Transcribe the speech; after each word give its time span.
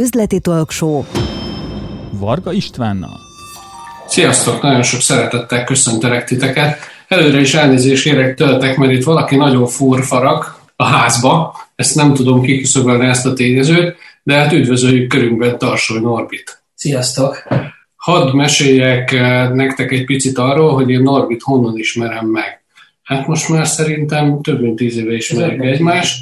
üzleti 0.00 0.40
talkshow 0.40 1.04
Varga 2.10 2.52
Istvánnal. 2.52 3.18
Sziasztok! 4.06 4.62
Nagyon 4.62 4.82
sok 4.82 5.00
szeretettel 5.00 5.64
köszöntelek 5.64 6.24
titeket. 6.24 6.78
Előre 7.08 7.40
is 7.40 7.54
elnézést 7.54 8.02
kérek 8.02 8.36
tőletek, 8.36 8.76
mert 8.76 8.92
itt 8.92 9.04
valaki 9.04 9.36
nagyon 9.36 9.66
furfarag 9.66 10.44
a 10.76 10.84
házba. 10.84 11.54
Ezt 11.74 11.94
nem 11.94 12.14
tudom 12.14 12.42
kiküszöbölni 12.42 13.06
ezt 13.06 13.26
a 13.26 13.32
tényezőt, 13.32 13.96
de 14.22 14.34
hát 14.34 14.52
üdvözöljük 14.52 15.08
körünkben 15.08 15.58
Tarsoly 15.58 16.00
Norbit. 16.00 16.62
Sziasztok! 16.74 17.48
Hadd 17.96 18.36
meséljek 18.36 19.12
eh, 19.12 19.50
nektek 19.50 19.92
egy 19.92 20.04
picit 20.04 20.38
arról, 20.38 20.74
hogy 20.74 20.90
én 20.90 21.02
Norbit 21.02 21.42
honnan 21.42 21.76
ismerem 21.76 22.26
meg. 22.26 22.62
Hát 23.02 23.26
most 23.26 23.48
már 23.48 23.66
szerintem 23.66 24.42
több 24.42 24.60
mint 24.60 24.76
tíz 24.76 24.96
éve 24.96 25.12
ismerjük 25.12 25.64
egymást, 25.64 26.18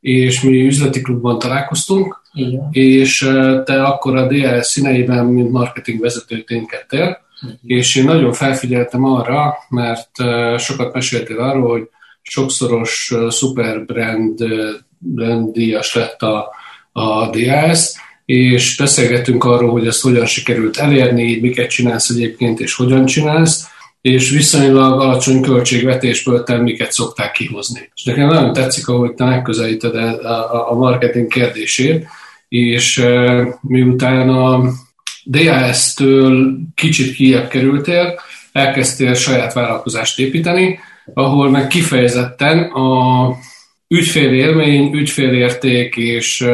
és 0.00 0.40
mi 0.40 0.66
üzleti 0.66 1.00
klubban 1.00 1.38
találkoztunk, 1.38 2.21
Igen. 2.34 2.68
és 2.70 3.18
te 3.64 3.82
akkor 3.82 4.16
a 4.16 4.26
DLS 4.26 4.66
színeiben, 4.66 5.26
mint 5.26 5.50
marketing 5.50 6.00
vezető 6.00 6.42
ténykedtél, 6.42 7.20
és 7.66 7.96
én 7.96 8.04
nagyon 8.04 8.32
felfigyeltem 8.32 9.04
arra, 9.04 9.54
mert 9.68 10.10
sokat 10.58 10.94
meséltél 10.94 11.38
arról, 11.38 11.70
hogy 11.70 11.88
sokszoros 12.22 13.12
eh, 13.14 13.30
szuper 13.30 13.84
brand, 13.84 14.40
eh, 14.40 14.50
brand 14.98 15.52
díjas 15.52 15.94
lett 15.94 16.22
a, 16.22 16.50
a 16.92 17.30
DLS, 17.30 17.92
és 18.24 18.76
beszélgettünk 18.76 19.44
arról, 19.44 19.70
hogy 19.70 19.86
ezt 19.86 20.02
hogyan 20.02 20.26
sikerült 20.26 20.76
elérni, 20.76 21.40
miket 21.40 21.70
csinálsz 21.70 22.08
egyébként, 22.08 22.60
és 22.60 22.74
hogyan 22.74 23.06
csinálsz, 23.06 23.66
és 24.00 24.30
viszonylag 24.30 25.00
alacsony 25.00 25.40
költségvetésből 25.40 26.42
te 26.42 26.56
miket 26.56 26.92
szokták 26.92 27.32
kihozni. 27.32 27.90
És 27.94 28.04
nekem 28.04 28.28
nagyon 28.28 28.52
tetszik, 28.52 28.88
ahogy 28.88 29.14
te 29.14 29.24
megközelíted 29.24 29.94
a, 29.94 30.20
a, 30.24 30.70
a 30.70 30.74
marketing 30.74 31.26
kérdését, 31.26 32.06
és 32.52 33.04
miután 33.60 34.28
a 34.28 34.72
DAS-től 35.24 36.58
kicsit 36.74 37.14
kijebb 37.14 37.48
kerültél, 37.48 38.20
elkezdtél 38.52 39.14
saját 39.14 39.52
vállalkozást 39.52 40.18
építeni, 40.18 40.78
ahol 41.14 41.50
meg 41.50 41.66
kifejezetten 41.66 42.58
a 42.58 43.28
ügyfél 43.88 44.32
élmény, 44.32 44.94
ügyfélérték 44.94 45.96
és 45.96 46.46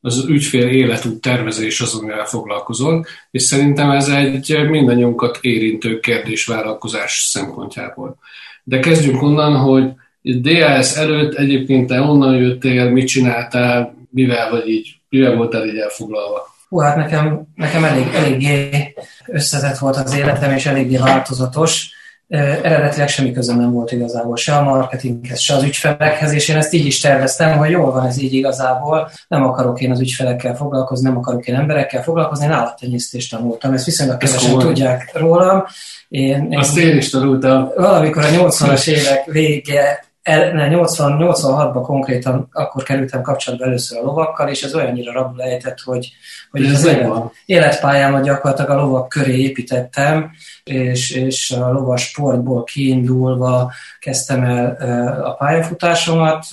az 0.00 0.24
ügyfél 0.28 0.68
életút 0.68 1.20
tervezés 1.20 1.80
az, 1.80 1.94
amivel 1.94 2.24
foglalkozol, 2.24 3.06
és 3.30 3.42
szerintem 3.42 3.90
ez 3.90 4.08
egy 4.08 4.66
mindannyiunkat 4.70 5.38
érintő 5.40 6.00
kérdés 6.00 6.46
vállalkozás 6.46 7.26
szempontjából. 7.30 8.18
De 8.64 8.78
kezdjünk 8.78 9.22
onnan, 9.22 9.56
hogy 9.56 9.84
DAS 10.22 10.96
előtt 10.96 11.34
egyébként 11.34 11.86
te 11.86 12.00
onnan 12.00 12.36
jöttél, 12.36 12.90
mit 12.90 13.06
csináltál, 13.06 13.96
mivel 14.10 14.50
vagy 14.50 14.68
így, 14.68 14.97
mivel 15.08 15.36
voltál 15.36 15.66
így 15.66 15.78
elfoglalva? 15.78 16.56
Hú, 16.68 16.78
hát 16.78 16.96
nekem, 16.96 17.42
nekem 17.54 17.84
elég, 17.84 18.06
eléggé 18.14 18.94
összetett 19.26 19.78
volt 19.78 19.96
az 19.96 20.14
életem, 20.16 20.52
és 20.52 20.66
eléggé 20.66 20.96
változatos. 20.96 21.96
Eredetileg 22.28 23.08
semmi 23.08 23.32
közöm 23.32 23.56
nem 23.60 23.72
volt 23.72 23.92
igazából 23.92 24.36
se 24.36 24.56
a 24.56 24.62
marketinghez, 24.62 25.40
se 25.40 25.54
az 25.54 25.62
ügyfelekhez, 25.62 26.32
és 26.32 26.48
én 26.48 26.56
ezt 26.56 26.72
így 26.72 26.86
is 26.86 27.00
terveztem, 27.00 27.58
hogy 27.58 27.70
jól 27.70 27.92
van 27.92 28.06
ez 28.06 28.18
így 28.18 28.32
igazából, 28.32 29.10
nem 29.28 29.44
akarok 29.44 29.80
én 29.80 29.90
az 29.90 30.00
ügyfelekkel 30.00 30.56
foglalkozni, 30.56 31.08
nem 31.08 31.18
akarok 31.18 31.46
én 31.46 31.54
emberekkel 31.54 32.02
foglalkozni, 32.02 32.44
én 32.44 32.50
állattenyésztést 32.50 33.30
tanultam, 33.30 33.72
ezt 33.72 33.84
viszonylag 33.84 34.16
kevesen 34.16 34.50
komoly. 34.50 34.64
tudják 34.64 35.10
rólam. 35.14 35.64
Én, 36.08 36.56
Azt 36.56 36.76
én 36.76 36.96
is 36.96 37.10
tanultam. 37.10 37.70
valamikor 37.76 38.24
a 38.24 38.28
80-as 38.28 38.88
évek 38.88 39.24
vége, 39.24 39.80
el, 39.82 39.98
ne, 39.98 39.98
80, 39.98 40.07
86-ban 40.24 41.82
konkrétan 41.82 42.48
akkor 42.52 42.82
kerültem 42.82 43.22
kapcsolatba 43.22 43.64
először 43.64 43.98
a 43.98 44.02
lovakkal, 44.02 44.48
és 44.48 44.62
ez 44.62 44.74
olyannyira 44.74 45.12
rabul 45.12 45.42
ejtett, 45.42 45.80
hogy, 45.80 46.12
hogy 46.50 46.64
Ez 46.64 46.72
az 46.72 46.84
élet, 46.84 47.32
életpályámat 47.44 48.24
gyakorlatilag 48.24 48.70
a 48.70 48.80
lovak 48.80 49.08
köré 49.08 49.36
építettem, 49.36 50.30
és, 50.64 51.10
és 51.10 51.50
a 51.50 51.72
lovas 51.72 52.02
sportból 52.02 52.64
kiindulva 52.64 53.72
kezdtem 54.00 54.44
el 54.44 54.76
a 55.24 55.34
pályafutásomat. 55.34 56.44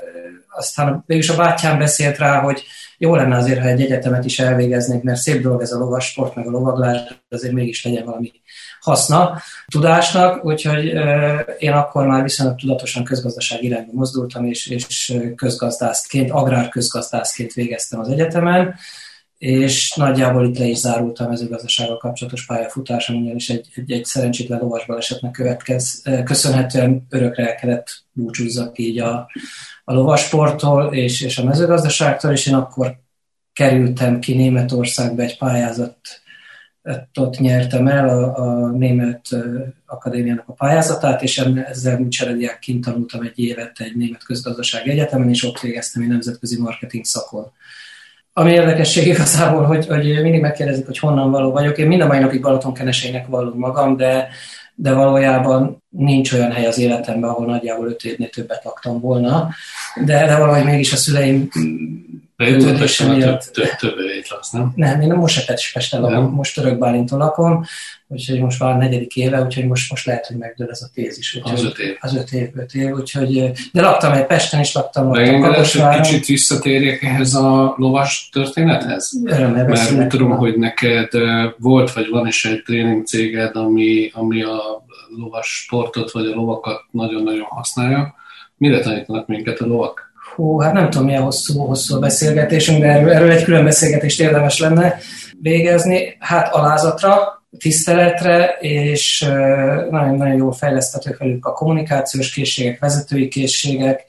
Aztán 0.49 1.03
végülis 1.05 1.29
a 1.29 1.35
bátyám 1.35 1.77
beszélt 1.77 2.17
rá, 2.17 2.39
hogy 2.39 2.63
jó 2.97 3.15
lenne 3.15 3.35
azért, 3.35 3.59
ha 3.59 3.67
egy 3.67 3.81
egyetemet 3.81 4.25
is 4.25 4.39
elvégeznék, 4.39 5.03
mert 5.03 5.19
szép 5.19 5.41
dolog 5.41 5.61
ez 5.61 5.71
a 5.71 5.77
lovas 5.77 6.05
sport, 6.05 6.35
meg 6.35 6.47
a 6.47 6.49
lovaglás, 6.49 6.99
azért 7.29 7.53
mégis 7.53 7.83
legyen 7.83 8.05
valami 8.05 8.31
haszna 8.85 9.41
tudásnak, 9.67 10.45
úgyhogy 10.45 10.85
én 11.57 11.71
akkor 11.71 12.07
már 12.07 12.23
viszonylag 12.23 12.59
tudatosan 12.59 13.03
közgazdaság 13.03 13.63
irányba 13.63 13.91
mozdultam, 13.93 14.45
és, 14.45 14.67
és 14.67 15.17
közgazdászként, 15.35 16.31
agrárközgazdászként 16.31 17.53
végeztem 17.53 17.99
az 17.99 18.09
egyetemen, 18.09 18.75
és 19.37 19.93
nagyjából 19.95 20.45
itt 20.45 20.57
le 20.57 20.65
is 20.65 20.77
zárult 20.77 21.19
a 21.19 21.27
mezőgazdasággal 21.27 21.97
kapcsolatos 21.97 22.45
pályafutásom, 22.45 23.21
ugyanis 23.21 23.49
egy, 23.49 23.67
egy, 23.75 23.91
egy 23.91 24.05
szerencsétlen 24.05 24.59
lovas 24.59 24.85
balesetnek 24.85 25.31
következ, 25.31 26.01
köszönhetően 26.23 27.05
örökre 27.09 27.47
el 27.47 27.55
kellett 27.55 27.87
búcsúzzak 28.11 28.77
így 28.77 28.99
a, 28.99 29.29
a 29.83 29.93
lovasporttól 29.93 30.93
és, 30.93 31.21
és 31.21 31.37
a 31.37 31.43
mezőgazdaságtól, 31.43 32.31
és 32.31 32.47
én 32.47 32.53
akkor 32.53 32.95
kerültem 33.53 34.19
ki 34.19 34.33
Németországba 34.33 35.21
egy 35.21 35.37
pályázat 35.37 35.97
ott 37.19 37.39
nyertem 37.39 37.87
el 37.87 38.09
a, 38.09 38.37
a 38.37 38.69
Német 38.69 39.27
Akadémiának 39.85 40.47
a 40.47 40.53
pályázatát, 40.53 41.21
és 41.21 41.37
ezzel 41.65 41.97
mint 41.97 42.11
cserediák 42.11 42.65
tanultam 42.81 43.21
egy 43.21 43.39
évet 43.39 43.79
egy 43.79 43.95
Német 43.95 44.23
Közgazdasági 44.23 44.89
Egyetemen, 44.89 45.29
és 45.29 45.43
ott 45.43 45.59
végeztem 45.59 46.01
egy 46.01 46.09
nemzetközi 46.09 46.61
marketing 46.61 47.05
szakon. 47.05 47.51
Ami 48.33 48.51
érdekesség 48.51 49.07
igazából, 49.07 49.63
hogy, 49.63 49.87
hogy 49.87 50.21
mindig 50.21 50.41
megkérdezik, 50.41 50.85
hogy 50.85 50.97
honnan 50.97 51.31
való 51.31 51.51
vagyok. 51.51 51.77
Én 51.77 51.87
minden 51.87 52.07
mai 52.07 52.19
napig 52.19 52.41
Balatonkenesének 52.41 53.27
vallom 53.27 53.57
magam, 53.57 53.97
de, 53.97 54.27
de 54.75 54.93
valójában 54.93 55.83
nincs 55.89 56.33
olyan 56.33 56.51
hely 56.51 56.65
az 56.65 56.77
életemben, 56.77 57.29
ahol 57.29 57.45
nagyjából 57.45 57.87
öt 57.87 58.03
évnél 58.03 58.29
többet 58.29 58.63
laktam 58.63 58.99
volna. 58.99 59.49
De, 60.05 60.25
de 60.25 60.37
valahogy 60.37 60.63
mégis 60.63 60.93
a 60.93 60.95
szüleim 60.95 61.49
De 62.37 62.55
több, 62.55 63.17
miatt. 63.17 63.49
több, 63.53 63.69
több 63.79 63.99
évét 63.99 64.29
laksz, 64.29 64.51
nem? 64.51 64.71
nem, 64.75 65.01
én 65.01 65.13
most 65.13 65.45
Pesten 65.73 66.01
lakom, 66.01 66.33
most 66.33 66.55
Török 66.55 66.77
Bálinton 66.77 67.19
lakom, 67.19 67.65
úgyhogy 68.07 68.39
most 68.39 68.59
már 68.59 68.71
a 68.71 68.77
negyedik 68.77 69.15
éve, 69.15 69.41
úgyhogy 69.41 69.67
most, 69.67 69.89
most 69.89 70.05
lehet, 70.05 70.25
hogy 70.25 70.37
megdől 70.37 70.69
ez 70.69 70.81
a 70.81 70.87
tézis. 70.93 71.35
Úgyhogy, 71.35 71.53
Az 71.53 71.63
öt 71.63 71.77
év. 71.77 71.95
Az 71.99 72.15
öt 72.15 72.31
év, 72.31 72.49
öt 72.55 72.73
év, 72.73 72.91
úgyhogy, 72.91 73.51
de 73.71 73.81
laktam 73.81 74.11
egy 74.11 74.25
Pesten 74.25 74.59
is, 74.59 74.73
laktam, 74.73 75.07
laktam 75.07 75.25
én 75.25 75.43
egy 75.43 76.01
kicsit 76.01 76.25
visszatérjek 76.25 77.03
ehhez 77.03 77.33
a 77.33 77.73
lovas 77.77 78.29
történethez. 78.31 79.11
Örömmel 79.25 79.65
Mert 79.65 79.91
úgy 79.91 80.07
tudom, 80.07 80.31
hogy 80.31 80.57
neked 80.57 81.11
volt 81.57 81.93
vagy 81.93 82.09
van 82.09 82.27
is 82.27 82.45
egy 82.45 82.63
tréning 82.63 83.05
céged, 83.05 83.55
ami, 83.55 84.11
ami 84.13 84.43
a 84.43 84.85
lovas 85.17 85.47
sportot 85.47 86.11
vagy 86.11 86.25
a 86.25 86.35
lovakat 86.35 86.81
nagyon-nagyon 86.91 87.45
használja. 87.49 88.15
Mire 88.57 88.79
tanítanak 88.79 89.27
minket 89.27 89.59
a 89.59 89.65
lovak? 89.65 90.04
Hú, 90.35 90.59
hát 90.59 90.73
nem 90.73 90.89
tudom, 90.89 91.05
milyen 91.05 91.21
hosszú, 91.21 91.59
hosszú 91.59 91.95
a 91.95 91.99
beszélgetésünk, 91.99 92.81
de 92.81 92.87
erről, 92.87 93.11
erről 93.11 93.31
egy 93.31 93.43
külön 93.43 93.63
beszélgetést 93.63 94.19
érdemes 94.19 94.59
lenne 94.59 94.97
végezni. 95.41 96.15
Hát 96.19 96.53
alázatra, 96.53 97.43
tiszteletre, 97.57 98.57
és 98.59 99.19
nagyon-nagyon 99.89 100.35
jól 100.35 100.53
fejleszthetők 100.53 101.17
velük 101.17 101.45
a 101.45 101.53
kommunikációs 101.53 102.33
készségek, 102.33 102.79
vezetői 102.79 103.27
készségek. 103.27 104.05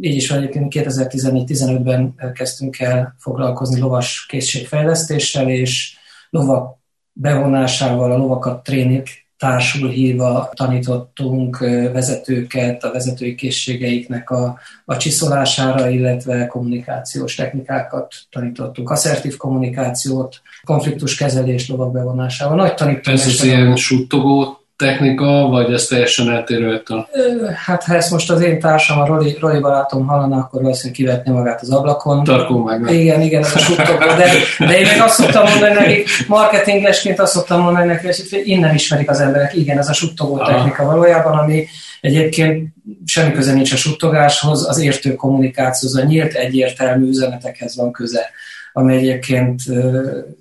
Így 0.00 0.14
is 0.14 0.30
egyébként 0.30 0.72
2014-15-ben 0.76 2.14
kezdtünk 2.34 2.78
el 2.78 3.14
foglalkozni 3.18 3.80
lovas 3.80 4.26
készségfejlesztéssel, 4.28 5.48
és 5.48 5.96
lovak 6.30 6.78
bevonásával, 7.12 8.12
a 8.12 8.16
lovakat 8.16 8.62
tréning 8.62 9.06
társul 9.42 9.88
hívva 9.88 10.50
tanítottunk 10.54 11.58
vezetőket, 11.92 12.84
a 12.84 12.92
vezetői 12.92 13.34
készségeiknek 13.34 14.30
a, 14.30 14.58
a 14.84 14.96
csiszolására, 14.96 15.88
illetve 15.88 16.46
kommunikációs 16.46 17.34
technikákat 17.34 18.14
tanítottunk, 18.30 18.90
asszertív 18.90 19.36
kommunikációt, 19.36 20.40
konfliktuskezelést 20.64 21.68
lovak 21.68 21.92
bevonásával. 21.92 22.56
Nagy 22.56 22.70
Ez 22.70 22.76
tanítanás. 22.76 23.26
az 23.26 23.44
ilyen 23.44 23.76
suttogó 23.76 24.61
technika, 24.76 25.26
vagy 25.26 25.72
ez 25.72 25.84
teljesen 25.84 26.30
eltérő 26.30 26.74
ettől? 26.74 27.08
Ö, 27.12 27.46
Hát 27.54 27.84
ha 27.84 27.94
ezt 27.94 28.10
most 28.10 28.30
az 28.30 28.40
én 28.40 28.60
társam, 28.60 29.00
a 29.00 29.06
Roli, 29.06 29.36
Roli 29.40 29.58
barátom 29.58 30.06
hallaná, 30.06 30.38
akkor 30.38 30.62
valószínűleg 30.62 30.96
kivetné 30.96 31.32
magát 31.32 31.60
az 31.60 31.70
ablakon. 31.70 32.24
Tarkó 32.24 32.62
meg 32.62 32.80
nem. 32.80 32.94
Igen, 32.94 33.20
igen, 33.20 33.42
ez 33.42 33.54
a 33.54 33.58
suttogó, 33.58 33.98
de, 33.98 34.30
de 34.58 34.78
én 34.78 34.86
meg 34.86 35.00
azt 35.00 35.14
szoktam 35.14 35.48
mondani 35.48 35.74
nekik, 35.74 36.08
marketingesként 36.28 37.20
azt 37.20 37.32
szoktam 37.32 37.60
mondani 37.60 37.86
nekik, 37.86 38.06
hogy 38.30 38.42
innen 38.44 38.74
ismerik 38.74 39.10
az 39.10 39.20
emberek, 39.20 39.54
igen, 39.54 39.78
ez 39.78 39.88
a 39.88 39.92
suttogó 39.92 40.38
Aha. 40.40 40.52
technika 40.52 40.84
valójában, 40.84 41.38
ami 41.38 41.66
egyébként 42.00 42.68
semmi 43.04 43.32
köze 43.32 43.52
nincs 43.52 43.72
a 43.72 43.76
suttogáshoz, 43.76 44.68
az 44.68 44.78
értő 44.78 45.14
kommunikációhoz, 45.14 45.98
a 45.98 46.04
nyílt 46.04 46.32
egyértelmű 46.32 47.08
üzenetekhez 47.08 47.76
van 47.76 47.92
köze, 47.92 48.30
ami 48.72 48.96
egyébként 48.96 49.62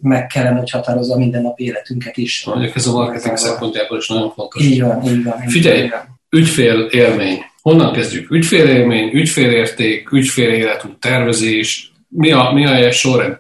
meg 0.02 0.28
kellene, 0.28 0.58
hogy 0.58 0.70
határozza 0.70 1.18
mindennapi 1.18 1.64
életünket 1.64 2.18
is. 2.18 2.46
Mondjuk 2.46 2.76
ez 2.76 2.88
a 2.88 2.92
marketing 2.92 3.38
szempontjából 3.38 3.98
is 3.98 4.08
nagyon 4.08 4.32
fontos. 4.32 4.64
Így 4.64 4.82
van, 4.82 5.04
így 5.04 5.24
van. 5.24 5.38
Figyelj! 5.48 5.90
Ügyfél 6.30 6.88
élmény. 6.92 7.38
Honnan 7.62 7.94
kezdjük? 7.94 8.32
Ügyfélélmény, 8.32 9.10
ügyfélérték, 9.14 10.12
ügyféléletút 10.12 11.00
tervezés. 11.00 11.92
Mi 12.08 12.32
a, 12.32 12.52
mi 12.52 12.66
a 12.66 12.92
sorrend? 12.92 13.40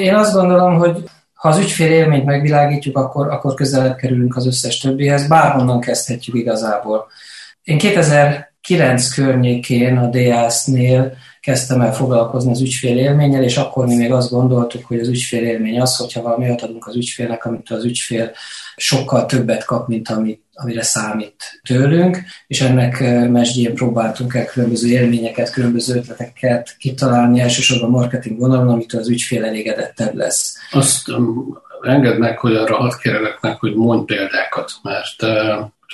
Én 0.00 0.14
azt 0.14 0.34
gondolom, 0.34 0.74
hogy 0.74 0.96
ha 1.38 1.48
az 1.48 1.58
ügyfél 1.58 1.90
élményt 1.90 2.24
megvilágítjuk, 2.24 2.98
akkor, 2.98 3.28
akkor 3.28 3.54
közelebb 3.54 3.96
kerülünk 3.96 4.36
az 4.36 4.46
összes 4.46 4.78
többihez, 4.78 5.28
bárhonnan 5.28 5.80
kezdhetjük 5.80 6.36
igazából. 6.36 7.06
Én 7.62 7.78
2009 7.78 9.14
környékén 9.14 9.96
a 9.96 10.06
DAS-nél 10.06 11.16
kezdtem 11.48 11.80
el 11.80 11.94
foglalkozni 11.94 12.50
az 12.50 12.60
ügyfél 12.60 12.98
élménnyel, 12.98 13.42
és 13.42 13.56
akkor 13.56 13.86
mi 13.86 13.96
még 13.96 14.12
azt 14.12 14.30
gondoltuk, 14.30 14.86
hogy 14.86 14.98
az 15.00 15.08
ügyfél 15.08 15.44
élmény 15.44 15.80
az, 15.80 15.96
hogyha 15.96 16.22
valami 16.22 16.44
olyat 16.44 16.62
adunk 16.62 16.86
az 16.86 16.96
ügyfélnek, 16.96 17.44
amit 17.44 17.70
az 17.70 17.84
ügyfél 17.84 18.30
sokkal 18.76 19.26
többet 19.26 19.64
kap, 19.64 19.88
mint 19.88 20.08
amit, 20.08 20.42
amire 20.54 20.82
számít 20.82 21.60
tőlünk, 21.62 22.18
és 22.46 22.60
ennek 22.60 23.00
mesdjén 23.30 23.74
próbáltunk 23.74 24.34
el 24.34 24.44
különböző 24.44 24.88
élményeket, 24.88 25.50
különböző 25.50 25.96
ötleteket 25.96 26.76
kitalálni, 26.78 27.40
elsősorban 27.40 27.90
marketing 27.90 28.38
vonalon, 28.38 28.68
amitől 28.68 29.00
az 29.00 29.08
ügyfél 29.08 29.44
elégedettebb 29.44 30.14
lesz. 30.14 30.56
Azt 30.70 31.08
engedd 31.82 32.18
meg, 32.18 32.38
hogy 32.38 32.54
arra 32.54 32.76
hadd 32.76 32.92
kérlek 33.02 33.38
meg, 33.40 33.58
hogy 33.58 33.74
mondj 33.74 34.14
példákat, 34.14 34.72
mert 34.82 35.22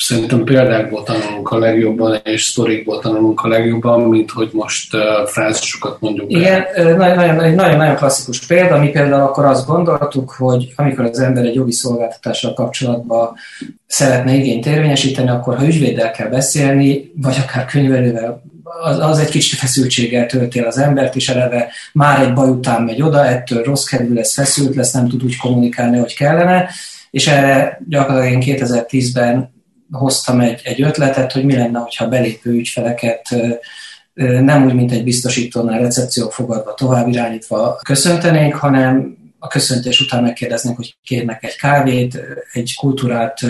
szerintem 0.01 0.45
példákból 0.45 1.03
tanulunk 1.03 1.51
a 1.51 1.59
legjobban, 1.59 2.21
és 2.25 2.43
sztorikból 2.43 2.99
tanulunk 2.99 3.41
a 3.41 3.49
legjobban, 3.49 4.01
mint 4.01 4.31
hogy 4.31 4.51
most 4.53 4.95
uh, 4.95 5.01
frázisokat 5.27 6.01
mondjuk. 6.01 6.31
Igen, 6.31 6.65
nagyon-nagyon 6.97 7.97
klasszikus 7.97 8.47
példa. 8.47 8.79
Mi 8.79 8.89
például 8.89 9.23
akkor 9.23 9.45
azt 9.45 9.67
gondoltuk, 9.67 10.31
hogy 10.31 10.73
amikor 10.77 11.05
az 11.05 11.19
ember 11.19 11.45
egy 11.45 11.55
jogi 11.55 11.73
szolgáltatással 11.73 12.55
kapcsolatban 12.55 13.35
szeretne 13.87 14.35
igényt 14.35 14.67
érvényesíteni, 14.67 15.29
akkor 15.29 15.57
ha 15.57 15.67
ügyvéddel 15.67 16.11
kell 16.11 16.29
beszélni, 16.29 17.13
vagy 17.23 17.37
akár 17.47 17.65
könyvelővel, 17.65 18.43
az, 18.83 18.99
az 18.99 19.19
egy 19.19 19.31
kicsit 19.31 19.59
feszültséggel 19.59 20.27
töltél 20.27 20.65
az 20.65 20.79
embert, 20.79 21.17
és 21.17 21.29
eleve 21.29 21.73
már 21.93 22.21
egy 22.21 22.33
baj 22.33 22.49
után 22.49 22.83
megy 22.83 23.03
oda, 23.03 23.27
ettől 23.27 23.63
rossz 23.63 23.85
kedvű 23.85 24.15
lesz, 24.15 24.35
feszült 24.35 24.75
lesz, 24.75 24.93
nem 24.93 25.09
tud 25.09 25.25
úgy 25.25 25.37
kommunikálni, 25.37 25.99
hogy 25.99 26.15
kellene, 26.15 26.69
és 27.11 27.27
erre 27.27 27.81
gyakorlatilag 27.89 28.47
én 28.47 28.57
2010-ben 28.57 29.54
hoztam 29.91 30.41
egy, 30.41 30.61
egy 30.65 30.83
ötletet, 30.83 31.33
hogy 31.33 31.45
mi 31.45 31.57
lenne, 31.57 31.79
hogyha 31.79 32.09
belépő 32.09 32.51
ügyfeleket 32.51 33.37
nem 34.15 34.65
úgy, 34.65 34.75
mint 34.75 34.93
egy 34.93 35.05
biztosítónál 35.05 35.81
recepció 35.81 36.29
fogadva, 36.29 36.75
tovább 36.75 37.09
irányítva 37.09 37.81
köszöntenénk, 37.83 38.55
hanem 38.55 39.17
a 39.45 39.49
köszöntés 39.49 40.01
után 40.01 40.23
megkérdeznek, 40.23 40.77
hogy 40.77 40.97
kérnek 41.03 41.45
egy 41.45 41.57
kávét, 41.57 42.21
egy 42.53 42.75
kultúrát 42.81 43.41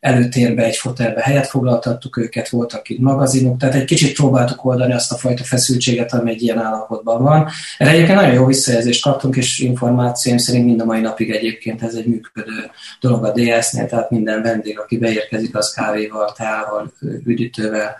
előtérbe, 0.00 0.64
egy 0.64 0.76
fotelbe 0.76 1.20
helyet 1.20 1.46
foglaltattuk 1.46 2.16
őket, 2.16 2.48
voltak 2.48 2.88
itt 2.88 2.98
magazinok, 2.98 3.58
tehát 3.58 3.74
egy 3.74 3.84
kicsit 3.84 4.14
próbáltuk 4.14 4.64
oldani 4.64 4.92
azt 4.92 5.12
a 5.12 5.16
fajta 5.16 5.44
feszültséget, 5.44 6.12
ami 6.12 6.30
egy 6.30 6.42
ilyen 6.42 6.58
állapotban 6.58 7.22
van. 7.22 7.48
Erre 7.78 7.90
egyébként 7.90 8.18
nagyon 8.18 8.34
jó 8.34 8.46
visszajelzést 8.46 9.02
kaptunk, 9.02 9.36
és 9.36 9.58
információim 9.58 10.38
szerint 10.38 10.64
mind 10.64 10.80
a 10.80 10.84
mai 10.84 11.00
napig 11.00 11.30
egyébként 11.30 11.82
ez 11.82 11.94
egy 11.94 12.06
működő 12.06 12.70
dolog 13.00 13.24
a 13.24 13.32
DS-nél, 13.32 13.86
tehát 13.86 14.10
minden 14.10 14.42
vendég, 14.42 14.78
aki 14.78 14.98
beérkezik, 14.98 15.56
az 15.56 15.74
kávéval, 15.74 16.32
teával, 16.36 16.92
üdítővel 17.24 17.96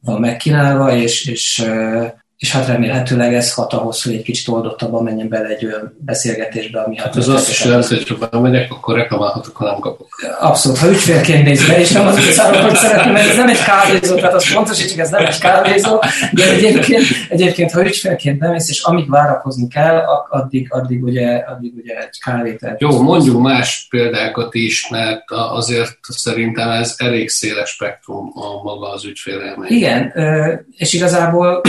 van 0.00 0.20
megkínálva, 0.20 0.96
és, 0.96 1.26
és 1.26 1.64
és 2.38 2.52
hát 2.52 2.66
remélhetőleg 2.66 3.34
ez 3.34 3.52
hat 3.52 3.72
ahhoz, 3.72 4.02
hogy 4.02 4.12
egy 4.14 4.22
kicsit 4.22 4.48
oldottabban 4.48 5.02
menjen 5.02 5.28
bele 5.28 5.48
egy 5.48 5.64
olyan 5.64 5.96
beszélgetésbe, 5.98 6.80
ami 6.80 6.96
hát 6.96 7.16
ez 7.16 7.28
azt 7.28 7.50
is 7.50 7.64
jelenti, 7.64 7.94
hogy 7.94 8.08
ha 8.08 8.28
bemegyek, 8.30 8.72
akkor 8.72 8.94
reklamálhatok, 8.94 9.56
ha 9.56 9.64
nem 9.64 9.78
kapok. 9.78 10.08
Abszolút, 10.40 10.78
ha 10.78 10.88
ügyfélként 10.90 11.44
néz 11.44 11.66
be, 11.66 11.80
és 11.80 11.90
nem 11.90 12.06
az 12.06 12.18
utcáról, 12.18 12.62
hogy 12.68 12.76
szeretném, 12.76 13.12
mert 13.12 13.28
ez 13.28 13.36
nem 13.36 13.48
egy 13.48 13.62
kávézó, 13.62 14.14
tehát 14.14 14.34
azt 14.34 14.54
pontosítsuk, 14.54 14.98
ez 14.98 15.10
nem 15.10 15.26
egy 15.26 15.38
kávézó, 15.38 16.02
de 16.32 16.50
egyébként, 16.50 17.04
egyébként 17.28 17.72
ha 17.72 17.84
ügyfélként 17.84 18.40
nem 18.40 18.54
és 18.54 18.82
amíg 18.82 19.10
várakozni 19.10 19.68
kell, 19.68 20.02
addig, 20.28 20.72
addig, 20.72 21.02
ugye, 21.02 21.36
addig 21.36 21.74
ugye 21.76 21.94
egy 21.98 22.18
kávét 22.24 22.74
Jó, 22.78 23.02
mondjuk 23.02 23.40
más 23.40 23.86
példákat 23.90 24.54
is, 24.54 24.88
mert 24.88 25.22
azért 25.30 25.98
szerintem 26.08 26.70
ez 26.70 26.94
elég 26.96 27.28
széles 27.28 27.70
spektrum 27.70 28.32
a 28.34 28.62
maga 28.62 28.92
az 28.92 29.04
ügyfélelmény. 29.04 29.70
Igen, 29.70 30.12
és 30.76 30.92
igazából, 30.92 31.60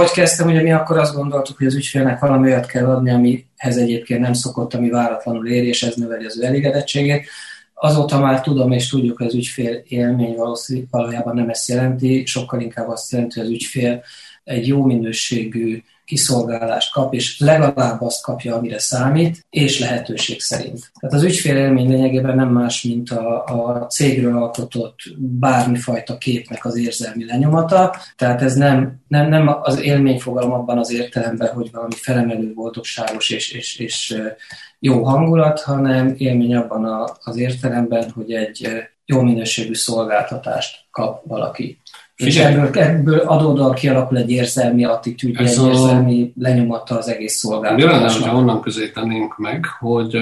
ahogy 0.00 0.12
kezdtem, 0.12 0.48
ugye 0.48 0.62
mi 0.62 0.72
akkor 0.72 0.98
azt 0.98 1.14
gondoltuk, 1.14 1.56
hogy 1.56 1.66
az 1.66 1.74
ügyfélnek 1.74 2.18
valami 2.18 2.46
olyat 2.46 2.66
kell 2.66 2.86
adni, 2.86 3.10
amihez 3.10 3.76
egyébként 3.76 4.20
nem 4.20 4.32
szokott, 4.32 4.74
ami 4.74 4.88
váratlanul 4.90 5.48
ér, 5.48 5.64
és 5.64 5.82
ez 5.82 5.94
növeli 5.94 6.24
az 6.24 6.38
ő 6.38 6.44
elégedettségét. 6.44 7.28
Azóta 7.74 8.20
már 8.20 8.40
tudom 8.40 8.72
és 8.72 8.88
tudjuk, 8.88 9.16
hogy 9.16 9.26
az 9.26 9.34
ügyfél 9.34 9.82
élmény 9.88 10.36
valójában 10.90 11.34
nem 11.34 11.48
ezt 11.48 11.68
jelenti, 11.68 12.22
sokkal 12.26 12.60
inkább 12.60 12.88
azt 12.88 13.12
jelenti, 13.12 13.38
hogy 13.38 13.48
az 13.48 13.54
ügyfél 13.54 14.02
egy 14.44 14.66
jó 14.66 14.84
minőségű 14.84 15.82
kiszolgálást 16.10 16.92
kap, 16.92 17.14
és 17.14 17.40
legalább 17.40 18.00
azt 18.00 18.22
kapja, 18.22 18.56
amire 18.56 18.78
számít, 18.78 19.46
és 19.50 19.78
lehetőség 19.78 20.40
szerint. 20.40 20.92
Tehát 21.00 21.16
az 21.16 21.22
ügyfél 21.22 21.56
élmény 21.56 21.88
lényegében 21.88 22.36
nem 22.36 22.48
más, 22.48 22.82
mint 22.82 23.10
a, 23.10 23.44
a 23.44 23.86
cégről 23.86 24.36
alkotott 24.36 24.98
bármifajta 25.18 26.18
képnek 26.18 26.64
az 26.64 26.76
érzelmi 26.76 27.24
lenyomata, 27.24 27.96
tehát 28.16 28.42
ez 28.42 28.54
nem, 28.54 29.00
nem, 29.08 29.28
nem 29.28 29.48
az 29.62 29.80
élményfogalom 29.80 30.52
abban 30.52 30.78
az 30.78 30.92
értelemben, 30.92 31.52
hogy 31.52 31.70
valami 31.72 31.94
felemelő, 31.96 32.52
boldogságos 32.54 33.30
és, 33.30 33.52
és, 33.52 33.78
és 33.78 34.22
jó 34.78 35.04
hangulat, 35.04 35.60
hanem 35.60 36.14
élmény 36.16 36.54
abban 36.54 36.84
a, 36.84 37.16
az 37.22 37.36
értelemben, 37.36 38.10
hogy 38.10 38.32
egy 38.32 38.68
jó 39.04 39.20
minőségű 39.20 39.74
szolgáltatást 39.74 40.86
kap 40.90 41.26
valaki. 41.26 41.80
És 42.24 42.36
ebből, 42.36 42.82
ebből 42.82 43.18
adódóan 43.18 43.74
kialakul 43.74 44.18
egy 44.18 44.30
érzelmi 44.30 44.84
attitűd, 44.84 45.40
egy 45.40 45.46
érzelmi 45.46 46.32
lenyomata 46.38 46.98
az 46.98 47.08
egész 47.08 47.34
szolgáltatásnak. 47.34 47.92
Mi 47.92 47.98
lenne, 47.98 48.12
hogyha 48.12 48.36
onnan 48.36 48.60
közé 48.60 48.90
tennénk 48.90 49.38
meg, 49.38 49.66
hogy 49.78 50.18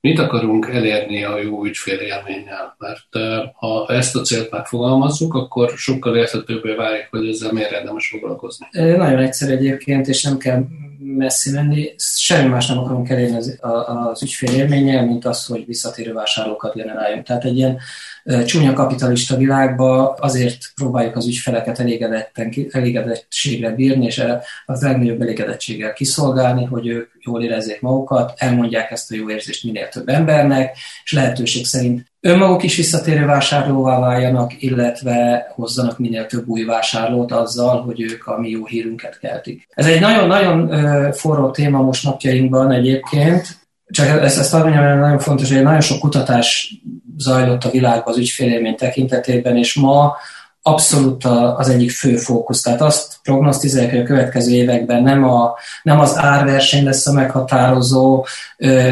mit 0.00 0.18
akarunk 0.18 0.68
elérni 0.72 1.24
a 1.24 1.38
jó 1.38 1.64
ügyfélélménnyel? 1.64 2.76
Mert 2.78 3.08
ha 3.54 3.86
ezt 3.88 4.16
a 4.16 4.20
célt 4.20 4.50
megfogalmazzuk, 4.50 5.34
akkor 5.34 5.70
sokkal 5.76 6.16
érthetőbbé 6.16 6.74
válik, 6.74 7.08
hogy 7.10 7.28
ezzel 7.28 7.52
miért 7.52 7.72
érdemes 7.72 8.08
foglalkozni. 8.08 8.66
Nagyon 8.72 9.18
egyszerű 9.18 9.52
egyébként, 9.52 10.06
és 10.06 10.22
nem 10.22 10.38
kell 10.38 10.64
messzi 11.02 11.50
menni. 11.50 11.94
Semmi 11.96 12.48
más 12.48 12.66
nem 12.66 12.78
akarunk 12.78 13.08
elérni 13.08 13.36
az, 13.36 13.58
az 13.60 14.22
ügyfélélménnyel, 14.22 15.06
mint 15.06 15.24
az, 15.24 15.46
hogy 15.46 15.66
visszatérő 15.66 16.12
vásárlókat 16.12 16.74
generáljunk. 16.74 17.26
Tehát 17.26 17.44
egy 17.44 17.56
ilyen 17.56 17.78
csúnya 18.44 18.72
kapitalista 18.72 19.36
világban 19.36 20.14
azért 20.18 20.58
próbáljuk 20.74 21.16
az 21.16 21.26
ügyfeleket 21.26 21.78
elégedetten, 21.78 22.54
elégedettségre 22.70 23.70
bírni, 23.70 24.04
és 24.04 24.22
az 24.66 24.82
legnagyobb 24.82 25.20
elégedettséggel 25.20 25.92
kiszolgálni, 25.92 26.64
hogy 26.64 26.86
ők 26.86 27.10
jól 27.20 27.42
érezzék 27.42 27.80
magukat, 27.80 28.32
elmondják 28.36 28.90
ezt 28.90 29.12
a 29.12 29.14
jó 29.14 29.30
érzést 29.30 29.64
minél 29.64 29.88
több 29.88 30.08
embernek, 30.08 30.76
és 31.04 31.12
lehetőség 31.12 31.66
szerint 31.66 32.11
önmaguk 32.24 32.62
is 32.62 32.76
visszatérő 32.76 33.26
vásárlóvá 33.26 33.98
váljanak, 33.98 34.62
illetve 34.62 35.46
hozzanak 35.54 35.98
minél 35.98 36.26
több 36.26 36.46
új 36.46 36.64
vásárlót 36.64 37.32
azzal, 37.32 37.82
hogy 37.82 38.00
ők 38.00 38.26
a 38.26 38.38
mi 38.38 38.50
jó 38.50 38.66
hírünket 38.66 39.18
keltik. 39.18 39.68
Ez 39.70 39.86
egy 39.86 40.00
nagyon-nagyon 40.00 41.12
forró 41.12 41.50
téma 41.50 41.82
most 41.82 42.04
napjainkban 42.04 42.70
egyébként, 42.70 43.60
csak 43.86 44.06
ezt, 44.06 44.38
ezt 44.38 44.52
mondjam, 44.52 44.98
nagyon 44.98 45.18
fontos, 45.18 45.52
hogy 45.52 45.62
nagyon 45.62 45.80
sok 45.80 45.98
kutatás 45.98 46.74
zajlott 47.16 47.64
a 47.64 47.70
világban 47.70 48.12
az 48.12 48.18
ügyfélélmény 48.18 48.76
tekintetében, 48.76 49.56
és 49.56 49.74
ma 49.74 50.16
abszolút 50.62 51.24
az 51.56 51.68
egyik 51.68 51.90
fő 51.90 52.16
fókusz. 52.16 52.62
Tehát 52.62 52.80
azt 52.80 53.16
prognosztizálják, 53.22 53.90
hogy 53.90 54.00
a 54.00 54.04
következő 54.04 54.54
években 54.54 55.02
nem, 55.02 55.24
a, 55.24 55.54
nem 55.82 56.00
az 56.00 56.16
árverseny 56.16 56.84
lesz 56.84 57.06
a 57.06 57.12
meghatározó, 57.12 58.26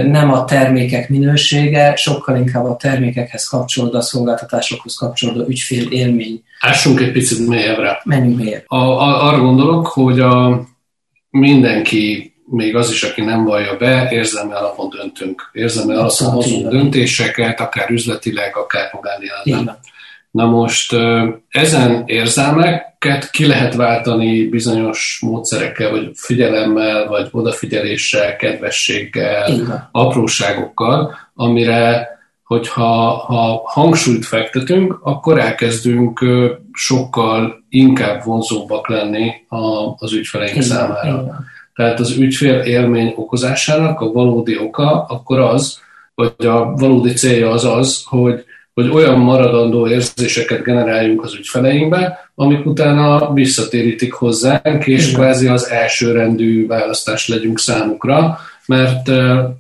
nem 0.05 0.33
a 0.33 0.45
termékek 0.45 1.09
minősége, 1.09 1.97
sokkal 1.97 2.37
inkább 2.37 2.65
a 2.65 2.77
termékekhez 2.77 3.45
kapcsolódó, 3.45 3.99
a 3.99 4.01
szolgáltatásokhoz 4.01 4.95
kapcsolódó 4.95 5.45
ügyfél 5.49 5.91
élmény. 5.91 6.43
Ássunk 6.61 7.01
egy 7.01 7.13
picit 7.13 7.49
mélyebbre. 7.49 8.01
Menjünk 8.05 8.39
mélyebb. 8.39 8.65
A, 8.67 8.77
a, 8.77 9.27
arra 9.27 9.41
gondolok, 9.41 9.87
hogy 9.87 10.21
a, 10.21 10.63
mindenki 11.31 12.35
még 12.45 12.77
az 12.77 12.91
is, 12.91 13.03
aki 13.03 13.21
nem 13.21 13.45
vallja 13.45 13.77
be, 13.77 14.09
érzelmi 14.11 14.53
alapon 14.53 14.89
döntünk. 14.89 15.51
Érzelmi 15.53 15.95
alapon 15.95 16.29
hozunk 16.29 16.69
döntéseket, 16.69 17.61
akár 17.61 17.91
üzletileg, 17.91 18.57
akár 18.57 18.91
magánéletben. 18.93 19.79
Na 20.31 20.47
most 20.47 20.97
ezen 21.49 22.03
érzelmeket 22.07 23.31
ki 23.31 23.47
lehet 23.47 23.75
váltani 23.75 24.49
bizonyos 24.49 25.19
módszerekkel, 25.27 25.91
vagy 25.91 26.11
figyelemmel, 26.15 27.09
vagy 27.09 27.29
odafigyeléssel, 27.31 28.37
kedvességgel, 28.37 29.53
Igen. 29.53 29.89
apróságokkal, 29.93 31.17
amire, 31.35 32.09
hogyha 32.45 33.11
ha 33.11 33.63
hangsúlyt 33.65 34.27
fektetünk, 34.27 35.01
akkor 35.03 35.39
elkezdünk 35.39 36.25
sokkal 36.73 37.65
inkább 37.69 38.25
vonzóbbak 38.25 38.89
lenni 38.89 39.33
az 39.97 40.13
ügyfeleink 40.13 40.55
Igen. 40.55 40.69
számára. 40.69 41.23
Igen. 41.23 41.45
Tehát 41.75 42.01
az 42.01 42.17
ügyfél 42.17 42.59
élmény 42.59 43.15
okozásának 43.17 44.01
a 44.01 44.13
valódi 44.13 44.59
oka 44.59 45.05
akkor 45.05 45.39
az, 45.39 45.79
vagy 46.15 46.47
a 46.47 46.73
valódi 46.73 47.13
célja 47.13 47.51
az 47.51 47.65
az, 47.65 48.03
hogy 48.07 48.45
hogy 48.75 48.89
olyan 48.89 49.19
maradandó 49.19 49.89
érzéseket 49.89 50.63
generáljunk 50.63 51.23
az 51.23 51.35
ügyfeleinkbe, 51.35 52.31
amik 52.35 52.67
utána 52.67 53.33
visszatérítik 53.33 54.13
hozzánk, 54.13 54.87
és 54.87 55.13
kvázi 55.13 55.47
az 55.47 55.69
elsőrendű 55.69 56.67
választás 56.67 57.29
legyünk 57.29 57.59
számukra, 57.59 58.39
mert 58.67 59.09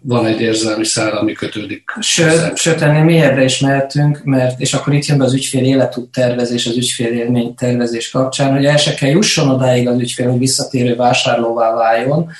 van 0.02 0.26
egy 0.26 0.40
érzelmi 0.40 0.84
szál, 0.84 1.16
ami 1.16 1.32
kötődik. 1.32 1.90
Sőt, 2.00 2.56
sőt 2.56 2.80
ennél 2.80 3.04
mélyebbre 3.04 3.44
is 3.44 3.58
mehetünk, 3.58 4.20
mert, 4.24 4.60
és 4.60 4.74
akkor 4.74 4.92
itt 4.94 5.06
jön 5.06 5.18
be 5.18 5.24
az 5.24 5.34
ügyfél 5.34 5.64
életút 5.64 6.12
tervezés, 6.12 6.66
az 6.66 6.76
ügyfél 6.76 7.12
élmény 7.12 7.54
tervezés 7.54 8.10
kapcsán, 8.10 8.52
hogy 8.52 8.64
el 8.64 8.76
se 8.76 8.94
kell 8.94 9.10
jusson 9.10 9.48
odáig 9.48 9.88
az 9.88 10.00
ügyfél, 10.00 10.30
hogy 10.30 10.38
visszatérő 10.38 10.96
vásárlóvá 10.96 11.74
váljon, 11.74 12.30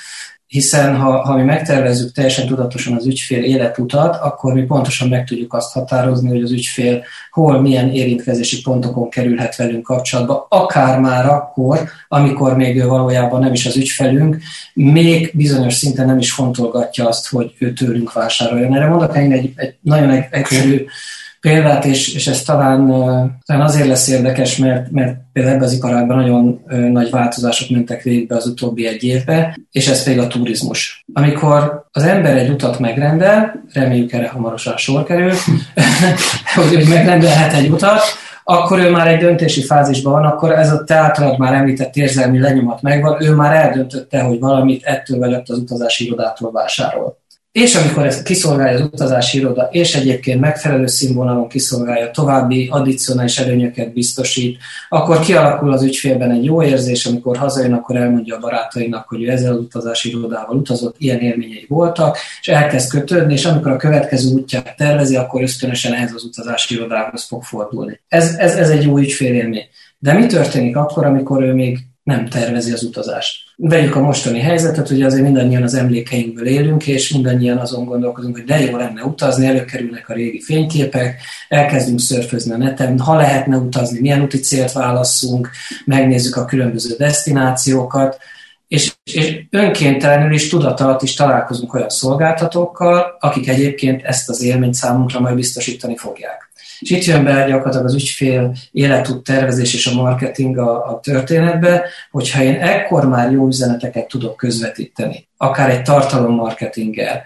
hiszen 0.51 0.95
ha, 0.95 1.21
ha 1.21 1.35
mi 1.35 1.43
megtervezzük 1.43 2.11
teljesen 2.11 2.47
tudatosan 2.47 2.93
az 2.93 3.05
ügyfél 3.05 3.43
életutat, 3.43 4.15
akkor 4.15 4.53
mi 4.53 4.61
pontosan 4.61 5.07
meg 5.07 5.25
tudjuk 5.25 5.53
azt 5.53 5.73
határozni, 5.73 6.29
hogy 6.29 6.41
az 6.41 6.51
ügyfél 6.51 7.03
hol, 7.31 7.61
milyen 7.61 7.91
érintkezési 7.91 8.61
pontokon 8.61 9.09
kerülhet 9.09 9.55
velünk 9.55 9.83
kapcsolatba, 9.83 10.45
akár 10.49 10.99
már 10.99 11.25
akkor, 11.25 11.89
amikor 12.07 12.55
még 12.55 12.77
ő 12.77 12.87
valójában 12.87 13.39
nem 13.39 13.53
is 13.53 13.65
az 13.65 13.77
ügyfelünk, 13.77 14.37
még 14.73 15.31
bizonyos 15.33 15.73
szinten 15.73 16.05
nem 16.05 16.17
is 16.17 16.31
fontolgatja 16.31 17.07
azt, 17.07 17.29
hogy 17.29 17.53
ő 17.59 17.73
tőlünk 17.73 18.13
vásároljon. 18.13 18.75
Erre 18.75 18.87
mondok 18.87 19.17
én 19.17 19.31
egy, 19.31 19.51
egy 19.55 19.75
nagyon 19.81 20.25
egyszerű 20.29 20.85
példát, 21.41 21.85
és, 21.85 22.13
és 22.15 22.27
ez 22.27 22.43
talán, 22.43 22.87
talán 23.45 23.61
azért 23.61 23.87
lesz 23.87 24.07
érdekes, 24.07 24.57
mert, 24.57 24.91
mert 24.91 25.17
például 25.33 25.55
ebben 25.55 25.67
az 25.67 25.73
iparágban 25.73 26.17
nagyon 26.17 26.61
nagy 26.91 27.09
változások 27.09 27.69
mentek 27.69 28.01
végbe 28.01 28.35
az 28.35 28.45
utóbbi 28.45 28.87
egy 28.87 29.03
évbe, 29.03 29.57
és 29.71 29.87
ez 29.87 30.03
pedig 30.03 30.19
a 30.19 30.27
turizmus. 30.27 31.05
Amikor 31.13 31.85
az 31.91 32.03
ember 32.03 32.37
egy 32.37 32.49
utat 32.49 32.79
megrendel, 32.79 33.63
reméljük 33.73 34.13
erre 34.13 34.27
hamarosan 34.27 34.77
sor 34.77 35.03
kerül, 35.03 35.33
hogy, 36.55 36.87
megrendelhet 36.89 37.53
egy 37.53 37.69
utat, 37.69 38.01
akkor 38.43 38.79
ő 38.79 38.89
már 38.89 39.07
egy 39.07 39.19
döntési 39.19 39.63
fázisban 39.63 40.13
van, 40.13 40.25
akkor 40.25 40.51
ez 40.51 40.71
a 40.71 40.83
te 40.83 40.95
általad 40.95 41.37
már 41.37 41.53
említett 41.53 41.95
érzelmi 41.95 42.39
lenyomat 42.39 42.81
megvan, 42.81 43.23
ő 43.23 43.33
már 43.33 43.65
eldöntötte, 43.65 44.21
hogy 44.21 44.39
valamit 44.39 44.83
ettől 44.83 45.17
vagy 45.17 45.33
az 45.33 45.57
utazási 45.57 46.05
irodától 46.05 46.51
vásárol. 46.51 47.20
És 47.51 47.75
amikor 47.75 48.05
ezt 48.05 48.23
kiszolgálja 48.23 48.77
az 48.77 48.81
utazási 48.81 49.37
iroda, 49.37 49.67
és 49.71 49.95
egyébként 49.95 50.39
megfelelő 50.39 50.87
színvonalon 50.87 51.47
kiszolgálja, 51.47 52.11
további 52.11 52.67
addicionális 52.71 53.37
előnyöket 53.37 53.93
biztosít, 53.93 54.57
akkor 54.89 55.19
kialakul 55.19 55.71
az 55.71 55.83
ügyfélben 55.83 56.31
egy 56.31 56.43
jó 56.43 56.63
érzés, 56.63 57.05
amikor 57.05 57.37
hazajön, 57.37 57.73
akkor 57.73 57.95
elmondja 57.95 58.35
a 58.35 58.39
barátainak, 58.39 59.07
hogy 59.07 59.23
ő 59.23 59.29
ezzel 59.29 59.51
az 59.51 59.59
utazási 59.59 60.09
irodával 60.09 60.55
utazott, 60.55 60.95
ilyen 60.97 61.19
élményei 61.19 61.65
voltak, 61.67 62.17
és 62.41 62.47
elkezd 62.47 62.89
kötődni, 62.89 63.33
és 63.33 63.45
amikor 63.45 63.71
a 63.71 63.77
következő 63.77 64.33
útját 64.33 64.75
tervezi, 64.77 65.15
akkor 65.15 65.41
ösztönösen 65.41 65.93
ehhez 65.93 66.13
az 66.13 66.23
utazási 66.23 66.73
irodához 66.75 67.23
fog 67.23 67.43
fordulni. 67.43 67.99
Ez, 68.07 68.35
ez, 68.35 68.55
ez 68.55 68.69
egy 68.69 68.83
jó 68.83 68.97
ügyfélélmény. 68.97 69.65
De 69.99 70.13
mi 70.13 70.25
történik 70.25 70.75
akkor, 70.75 71.05
amikor 71.05 71.43
ő 71.43 71.53
még 71.53 71.79
nem 72.03 72.27
tervezi 72.27 72.71
az 72.71 72.83
utazást. 72.83 73.50
Vegyük 73.63 73.95
a 73.95 74.01
mostani 74.01 74.39
helyzetet, 74.39 74.87
hogy 74.87 75.01
azért 75.01 75.23
mindannyian 75.23 75.63
az 75.63 75.73
emlékeinkből 75.73 76.47
élünk, 76.47 76.87
és 76.87 77.13
mindannyian 77.13 77.57
azon 77.57 77.85
gondolkozunk, 77.85 78.35
hogy 78.35 78.45
de 78.45 78.59
jó 78.59 78.77
lenne 78.77 79.03
utazni, 79.03 79.45
előkerülnek 79.45 80.09
a 80.09 80.13
régi 80.13 80.41
fényképek, 80.41 81.21
elkezdünk 81.47 81.99
szörfözni 81.99 82.53
a 82.53 82.57
neten, 82.57 82.99
ha 82.99 83.15
lehetne 83.15 83.57
utazni, 83.57 83.99
milyen 83.99 84.21
úti 84.21 84.39
célt 84.39 84.71
válasszunk, 84.71 85.49
megnézzük 85.85 86.35
a 86.35 86.45
különböző 86.45 86.95
destinációkat, 86.97 88.17
és, 88.67 88.93
és 89.03 89.39
önkéntelenül 89.49 90.33
is 90.33 90.49
tudat 90.49 91.01
is 91.01 91.13
találkozunk 91.13 91.73
olyan 91.73 91.89
szolgáltatókkal, 91.89 93.17
akik 93.19 93.47
egyébként 93.47 94.03
ezt 94.03 94.29
az 94.29 94.41
élményt 94.41 94.73
számunkra 94.73 95.19
majd 95.19 95.35
biztosítani 95.35 95.97
fogják. 95.97 96.50
És 96.81 96.89
itt 96.89 97.03
jön 97.03 97.23
be 97.23 97.45
gyakorlatilag 97.47 97.85
az 97.85 97.93
ügyfél 97.93 98.55
életút 98.71 99.23
tervezés 99.23 99.73
és 99.73 99.87
a 99.87 100.01
marketing 100.01 100.57
a, 100.57 100.87
a 100.87 100.99
történetbe, 100.99 101.83
hogyha 102.11 102.43
én 102.43 102.59
ekkor 102.59 103.07
már 103.07 103.31
jó 103.31 103.47
üzeneteket 103.47 104.07
tudok 104.07 104.35
közvetíteni, 104.35 105.27
akár 105.37 105.69
egy 105.69 105.81
tartalommarketinggel, 105.81 107.23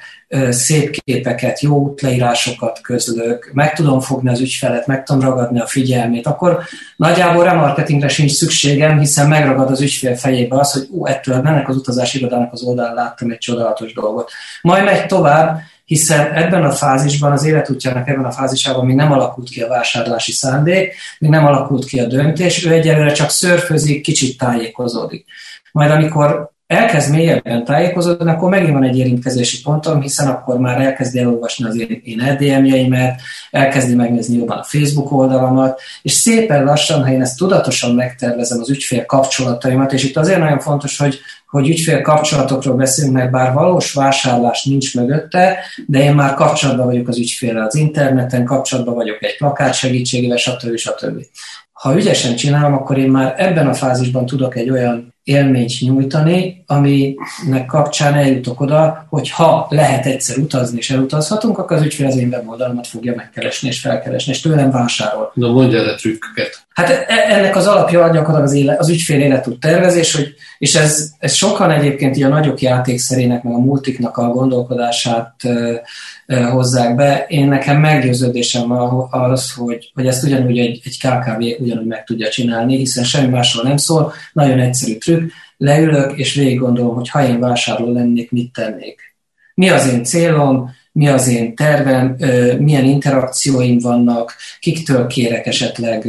szép 0.49 0.91
képeket, 0.91 1.59
jó 1.59 1.77
útleírásokat 1.77 2.81
közlök, 2.81 3.51
meg 3.53 3.73
tudom 3.73 3.99
fogni 3.99 4.29
az 4.29 4.39
ügyfelet, 4.39 4.87
meg 4.87 5.03
tudom 5.03 5.21
ragadni 5.21 5.59
a 5.59 5.65
figyelmét, 5.65 6.27
akkor 6.27 6.59
nagyjából 6.95 7.43
remarketingre 7.43 8.07
sincs 8.07 8.31
szükségem, 8.31 8.99
hiszen 8.99 9.27
megragad 9.27 9.71
az 9.71 9.81
ügyfél 9.81 10.15
fejébe 10.15 10.59
az, 10.59 10.71
hogy 10.71 10.87
ú, 10.91 11.05
ettől 11.05 11.35
ennek 11.35 11.69
az 11.69 11.75
utazási 11.75 12.17
irodának 12.17 12.53
az 12.53 12.63
oldalán 12.63 12.93
láttam 12.93 13.31
egy 13.31 13.37
csodálatos 13.37 13.93
dolgot. 13.93 14.31
Majd 14.61 14.83
megy 14.83 15.05
tovább, 15.05 15.59
hiszen 15.85 16.33
ebben 16.33 16.63
a 16.63 16.71
fázisban, 16.71 17.31
az 17.31 17.45
életútjának 17.45 18.07
ebben 18.07 18.25
a 18.25 18.31
fázisában 18.31 18.85
még 18.85 18.95
nem 18.95 19.11
alakult 19.11 19.49
ki 19.49 19.61
a 19.61 19.67
vásárlási 19.67 20.31
szándék, 20.31 20.93
még 21.19 21.29
nem 21.29 21.45
alakult 21.45 21.85
ki 21.85 21.99
a 21.99 22.05
döntés, 22.05 22.65
ő 22.65 22.71
egyelőre 22.71 23.11
csak 23.11 23.29
szörfözik, 23.29 24.01
kicsit 24.01 24.37
tájékozódik. 24.37 25.25
Majd 25.71 25.91
amikor 25.91 26.53
elkezd 26.67 27.11
mélyebben 27.11 27.65
tájékozódni, 27.65 28.29
akkor 28.29 28.49
megint 28.49 28.71
van 28.71 28.83
egy 28.83 28.97
érintkezési 28.97 29.61
pontom, 29.61 30.01
hiszen 30.01 30.27
akkor 30.27 30.57
már 30.59 30.81
elkezdi 30.81 31.19
elolvasni 31.19 31.65
az 31.65 31.79
én, 32.03 32.19
LDM-jeimet, 32.31 33.21
elkezdi 33.51 33.95
megnézni 33.95 34.37
jobban 34.37 34.57
a 34.57 34.63
Facebook 34.63 35.11
oldalamat, 35.11 35.81
és 36.01 36.11
szépen 36.11 36.63
lassan, 36.63 37.03
ha 37.03 37.11
én 37.11 37.21
ezt 37.21 37.37
tudatosan 37.37 37.95
megtervezem 37.95 38.59
az 38.59 38.69
ügyfél 38.69 39.05
kapcsolataimat, 39.05 39.93
és 39.93 40.03
itt 40.03 40.17
azért 40.17 40.39
nagyon 40.39 40.59
fontos, 40.59 40.97
hogy 40.97 41.19
hogy 41.47 41.69
ügyfél 41.69 42.01
kapcsolatokról 42.01 42.75
beszélünk, 42.75 43.13
mert 43.13 43.31
bár 43.31 43.53
valós 43.53 43.93
vásárlás 43.93 44.63
nincs 44.63 44.95
mögötte, 44.95 45.57
de 45.87 46.03
én 46.03 46.13
már 46.13 46.33
kapcsolatban 46.33 46.85
vagyok 46.85 47.07
az 47.07 47.17
ügyféllel 47.17 47.65
az 47.65 47.75
interneten, 47.75 48.45
kapcsolatban 48.45 48.93
vagyok 48.93 49.23
egy 49.23 49.37
plakát 49.37 49.73
segítségével, 49.73 50.37
stb. 50.37 50.75
stb. 50.77 51.25
Ha 51.71 51.95
ügyesen 51.95 52.35
csinálom, 52.35 52.73
akkor 52.73 52.97
én 52.97 53.09
már 53.09 53.33
ebben 53.37 53.67
a 53.67 53.73
fázisban 53.73 54.25
tudok 54.25 54.55
egy 54.55 54.69
olyan 54.69 55.14
élményt 55.25 55.81
nyújtani, 55.81 56.63
aminek 56.65 57.65
kapcsán 57.67 58.13
eljutok 58.13 58.61
oda, 58.61 59.05
hogy 59.09 59.29
ha 59.29 59.67
lehet 59.69 60.05
egyszer 60.05 60.37
utazni 60.37 60.77
és 60.77 60.89
elutazhatunk, 60.89 61.57
akkor 61.57 61.77
az 61.77 61.83
ügyfél 61.83 62.07
az 62.07 62.17
én 62.17 62.27
weboldalamat 62.27 62.87
fogja 62.87 63.13
megkeresni 63.15 63.67
és 63.67 63.79
felkeresni, 63.79 64.31
és 64.31 64.41
tőlem 64.41 64.71
vásárol. 64.71 65.31
Na 65.33 65.51
mondja 65.51 65.79
el 65.79 65.89
a 65.89 65.95
trükköket. 65.95 66.65
Hát 66.75 66.89
e, 66.89 67.05
ennek 67.07 67.55
az 67.55 67.67
alapja 67.67 67.99
gyakorlatilag 67.99 68.43
az, 68.43 68.53
éle, 68.53 68.75
az 68.79 68.89
ügyfél 68.89 69.19
életút 69.19 69.59
tervezés, 69.59 70.15
hogy, 70.15 70.33
és 70.57 70.75
ez, 70.75 71.11
ez 71.19 71.33
sokan 71.33 71.71
egyébként 71.71 72.23
a 72.23 72.27
nagyok 72.27 72.61
játékszerének, 72.61 73.43
meg 73.43 73.53
a 73.53 73.59
multiknak 73.59 74.17
a 74.17 74.27
gondolkodását 74.27 75.33
e, 75.43 75.81
e, 76.25 76.43
hozzák 76.45 76.95
be. 76.95 77.25
Én 77.27 77.47
nekem 77.47 77.79
meggyőződésem 77.79 78.71
az, 79.11 79.53
hogy, 79.53 79.91
hogy 79.93 80.07
ezt 80.07 80.23
ugyanúgy 80.23 80.57
egy, 80.57 80.81
egy 80.83 80.97
KKV 80.97 81.61
ugyanúgy 81.63 81.85
meg 81.85 82.03
tudja 82.03 82.29
csinálni, 82.29 82.77
hiszen 82.77 83.03
semmi 83.03 83.27
másról 83.27 83.63
nem 83.63 83.77
szól, 83.77 84.13
nagyon 84.33 84.59
egyszerű 84.59 84.97
trükk, 84.97 85.31
leülök 85.57 86.17
és 86.17 86.33
végig 86.33 86.59
gondolom, 86.59 86.95
hogy 86.95 87.09
ha 87.09 87.27
én 87.27 87.39
vásárló 87.39 87.93
lennék, 87.93 88.31
mit 88.31 88.53
tennék. 88.53 89.15
Mi 89.53 89.69
az 89.69 89.87
én 89.93 90.03
célom, 90.03 90.69
mi 90.91 91.07
az 91.07 91.27
én 91.27 91.55
tervem, 91.55 92.15
milyen 92.59 92.85
interakcióim 92.85 93.79
vannak, 93.79 94.35
kiktől 94.59 95.07
kérek 95.07 95.45
esetleg 95.45 96.07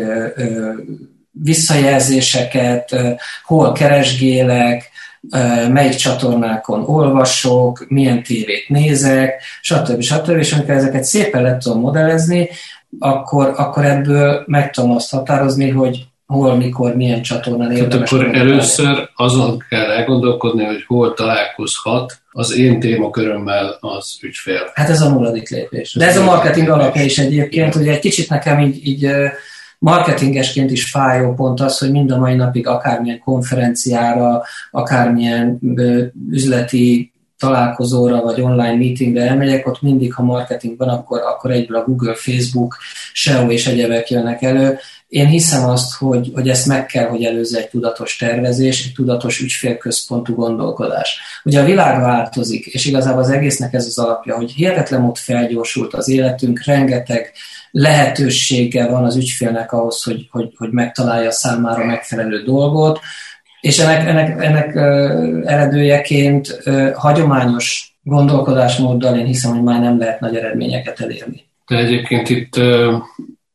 visszajelzéseket, 1.30 2.96
hol 3.44 3.72
keresgélek, 3.72 4.90
melyik 5.72 5.94
csatornákon 5.94 6.84
olvasok, 6.86 7.84
milyen 7.88 8.22
tévét 8.22 8.68
nézek, 8.68 9.42
stb. 9.60 10.00
stb. 10.00 10.36
És 10.36 10.52
amikor 10.52 10.74
ezeket 10.74 11.04
szépen 11.04 11.42
le 11.42 11.56
tudom 11.56 11.80
modellezni, 11.80 12.48
akkor, 12.98 13.52
akkor 13.56 13.84
ebből 13.84 14.44
meg 14.46 14.70
tudom 14.70 14.90
azt 14.90 15.10
határozni, 15.10 15.70
hogy 15.70 16.06
hol, 16.26 16.56
mikor, 16.56 16.96
milyen 16.96 17.22
csatornán 17.22 17.72
érdemes. 17.72 18.10
Tehát 18.10 18.24
akkor 18.24 18.36
először 18.36 19.10
azon 19.16 19.64
kell 19.68 19.90
elgondolkodni, 19.90 20.64
hogy 20.64 20.84
hol 20.86 21.14
találkozhat 21.14 22.20
az 22.30 22.56
én 22.56 22.80
témakörömmel 22.80 23.76
az 23.80 24.18
ügyfél. 24.22 24.70
Hát 24.74 24.88
ez 24.88 25.00
a 25.00 25.08
nulladik 25.08 25.50
lépés. 25.50 25.94
De 25.94 26.06
ez 26.06 26.16
a 26.16 26.24
marketing 26.24 26.68
alapja 26.68 27.02
is 27.02 27.18
egyébként, 27.18 27.74
ugye 27.74 27.92
egy 27.92 27.98
kicsit 27.98 28.28
nekem 28.28 28.60
így, 28.60 28.86
így 28.86 29.08
marketingesként 29.78 30.70
is 30.70 30.90
fájó 30.90 31.34
pont 31.34 31.60
az, 31.60 31.78
hogy 31.78 31.90
mind 31.90 32.10
a 32.10 32.18
mai 32.18 32.34
napig 32.34 32.66
akármilyen 32.66 33.18
konferenciára, 33.18 34.42
akármilyen 34.70 35.58
üzleti 36.30 37.12
találkozóra 37.38 38.22
vagy 38.22 38.40
online 38.40 38.76
meetingre 38.76 39.28
elmegyek, 39.28 39.66
ott 39.66 39.82
mindig, 39.82 40.14
ha 40.14 40.22
marketing 40.22 40.78
van, 40.78 40.88
akkor, 40.88 41.20
akkor 41.20 41.50
egyből 41.50 41.76
a 41.76 41.84
Google, 41.84 42.14
Facebook, 42.14 42.76
SEO 43.12 43.50
és 43.50 43.66
egyebek 43.66 44.10
jönnek 44.10 44.42
elő. 44.42 44.78
Én 45.08 45.26
hiszem 45.26 45.68
azt, 45.68 45.96
hogy, 45.96 46.30
hogy 46.34 46.48
ezt 46.48 46.66
meg 46.66 46.86
kell, 46.86 47.08
hogy 47.08 47.24
előzze 47.24 47.58
egy 47.58 47.68
tudatos 47.68 48.16
tervezés, 48.16 48.84
egy 48.84 48.92
tudatos 48.92 49.40
ügyfélközpontú 49.40 50.34
gondolkodás. 50.34 51.18
Ugye 51.44 51.60
a 51.60 51.64
világ 51.64 52.00
változik, 52.00 52.66
és 52.66 52.84
igazából 52.84 53.22
az 53.22 53.30
egésznek 53.30 53.72
ez 53.72 53.86
az 53.86 53.98
alapja, 53.98 54.36
hogy 54.36 54.50
hihetetlen 54.50 55.00
mód 55.00 55.16
felgyorsult 55.16 55.94
az 55.94 56.08
életünk, 56.08 56.64
rengeteg 56.64 57.32
lehetősége 57.70 58.86
van 58.86 59.04
az 59.04 59.16
ügyfélnek 59.16 59.72
ahhoz, 59.72 60.02
hogy, 60.02 60.28
hogy, 60.30 60.52
hogy 60.56 60.70
megtalálja 60.70 61.30
számára 61.30 61.84
megfelelő 61.84 62.42
dolgot, 62.42 63.00
és 63.60 63.78
ennek, 63.78 64.08
ennek, 64.08 64.44
ennek 64.44 64.74
eredőjeként 65.46 66.62
hagyományos 66.94 67.96
gondolkodásmóddal 68.02 69.18
én 69.18 69.26
hiszem, 69.26 69.52
hogy 69.52 69.62
már 69.62 69.80
nem 69.80 69.98
lehet 69.98 70.20
nagy 70.20 70.36
eredményeket 70.36 71.00
elérni. 71.00 71.44
De 71.66 71.76
egyébként 71.76 72.28
itt 72.28 72.60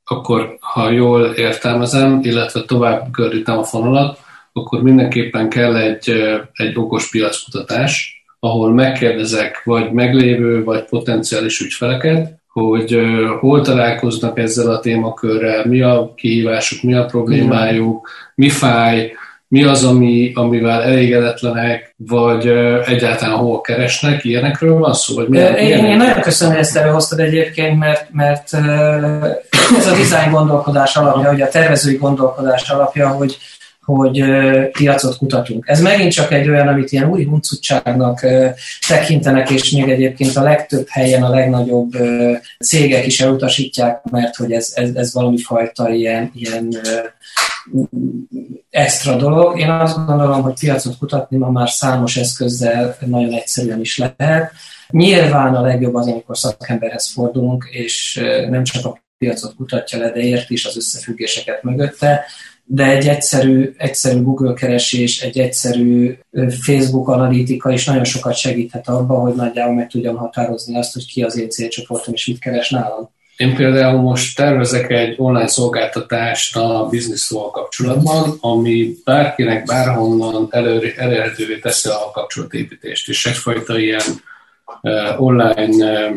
akkor, 0.06 0.58
ha 0.60 0.90
jól 0.90 1.26
értelmezem, 1.26 2.20
illetve 2.24 2.62
tovább 2.62 3.12
gördítem 3.12 3.58
a 3.58 3.64
fonalat, 3.64 4.20
akkor 4.54 4.82
mindenképpen 4.82 5.50
kell 5.50 5.76
egy, 5.76 6.10
egy 6.54 6.78
okos 6.78 7.10
piackutatás, 7.10 8.24
ahol 8.40 8.74
megkérdezek 8.74 9.62
vagy 9.64 9.92
meglévő, 9.92 10.64
vagy 10.64 10.84
potenciális 10.84 11.60
ügyfeleket, 11.60 12.40
hogy 12.48 13.00
hol 13.40 13.62
találkoznak 13.62 14.40
ezzel 14.40 14.72
a 14.72 14.80
témakörrel, 14.80 15.66
mi 15.66 15.82
a 15.82 16.14
kihívásuk, 16.16 16.84
mi 16.84 16.94
a 16.94 17.06
problémájuk, 17.06 18.10
mi 18.36 18.50
fáj, 18.50 19.12
mi 19.52 19.64
az, 19.64 19.84
ami, 19.84 20.32
amivel 20.36 20.84
elégedetlenek, 20.84 21.96
vagy 21.98 22.48
egyáltalán 22.86 23.38
hol 23.38 23.62
keresnek, 23.62 24.24
ilyenekről 24.24 24.78
van 24.78 24.94
szó? 24.94 25.16
Vagy 25.16 25.28
milyen, 25.28 25.56
én, 25.56 25.86
én 25.86 25.98
nagyon 25.98 26.22
köszönöm, 26.22 26.54
hogy 26.54 26.64
ezt 26.64 26.76
előhoztad 26.76 27.20
egyébként, 27.20 27.80
mert, 27.80 28.08
mert 28.12 28.54
ez 29.78 29.88
a 29.88 29.96
design 29.98 30.32
gondolkodás 30.32 30.96
alapja, 30.96 31.30
hogy 31.30 31.42
a 31.42 31.50
tervezői 31.50 31.96
gondolkodás 31.96 32.70
alapja, 32.70 33.10
hogy 33.10 33.38
hogy 33.86 34.24
piacot 34.72 35.18
kutatunk. 35.18 35.68
Ez 35.68 35.82
megint 35.82 36.12
csak 36.12 36.32
egy 36.32 36.50
olyan, 36.50 36.68
amit 36.68 36.92
ilyen 36.92 37.10
új 37.10 37.26
huncutságnak 37.26 38.26
tekintenek, 38.88 39.50
és 39.50 39.72
még 39.72 39.90
egyébként 39.90 40.36
a 40.36 40.44
legtöbb 40.44 40.88
helyen 40.90 41.24
a 41.24 41.30
legnagyobb 41.30 41.92
cégek 42.60 43.06
is 43.06 43.22
elutasítják, 43.22 44.02
mert 44.12 44.36
hogy 44.36 44.52
ez, 44.52 44.72
ez, 44.76 44.90
ez 44.96 45.14
valami 45.14 45.42
fajta 45.42 45.90
ilyen, 45.90 46.32
ilyen 46.36 46.70
extra 48.70 49.16
dolog. 49.16 49.60
Én 49.60 49.70
azt 49.70 50.06
gondolom, 50.06 50.42
hogy 50.42 50.60
piacot 50.60 50.98
kutatni 50.98 51.38
ma 51.38 51.50
már 51.50 51.70
számos 51.70 52.18
eszközzel 52.18 52.98
nagyon 53.06 53.34
egyszerűen 53.34 53.80
is 53.80 53.98
lehet. 53.98 54.52
Nyilván 54.90 55.56
a 55.56 55.62
legjobb 55.62 55.96
az, 55.96 56.08
amikor 56.08 56.38
szakemberhez 56.38 57.12
fordulunk, 57.12 57.68
és 57.72 58.22
nem 58.50 58.64
csak 58.64 58.86
a 58.86 59.02
piacot 59.18 59.56
kutatja 59.56 60.00
le, 60.00 60.12
de 60.12 60.20
ért 60.20 60.50
is 60.50 60.66
az 60.66 60.78
összefüggéseket 60.78 61.64
mögötte, 61.64 62.26
de 62.64 62.86
egy 62.86 63.08
egyszerű, 63.08 63.74
egyszerű 63.78 64.22
Google 64.22 64.54
keresés, 64.54 65.22
egy 65.22 65.40
egyszerű 65.40 66.18
Facebook 66.62 67.08
analitika 67.08 67.72
is 67.72 67.86
nagyon 67.86 68.04
sokat 68.04 68.36
segíthet 68.36 68.88
abban, 68.88 69.20
hogy 69.22 69.36
nagyjából 69.36 69.76
meg 69.76 69.90
tudjam 69.90 70.16
határozni 70.16 70.78
azt, 70.78 70.94
hogy 70.94 71.06
ki 71.06 71.24
az 71.24 71.38
én 71.38 71.50
célcsoportom 71.50 72.14
és 72.14 72.28
mit 72.28 72.40
keres 72.40 72.70
nálam. 72.70 73.10
Én 73.42 73.56
például 73.56 74.02
most 74.02 74.36
tervezek 74.36 74.90
egy 74.92 75.16
online 75.18 75.48
szolgáltatást 75.48 76.56
a 76.58 76.88
bizniszról 76.90 77.52
kapcsolatban, 77.52 78.38
ami 78.40 78.94
bárkinek 79.06 79.66
bárhonnan 79.66 80.48
elérhetővé 80.96 81.60
teszi 81.60 81.90
a 81.90 82.12
kapcsolatépítést, 82.14 83.10
és 83.10 83.26
egyfajta 83.26 83.80
ilyen 83.80 84.02
online 85.18 86.12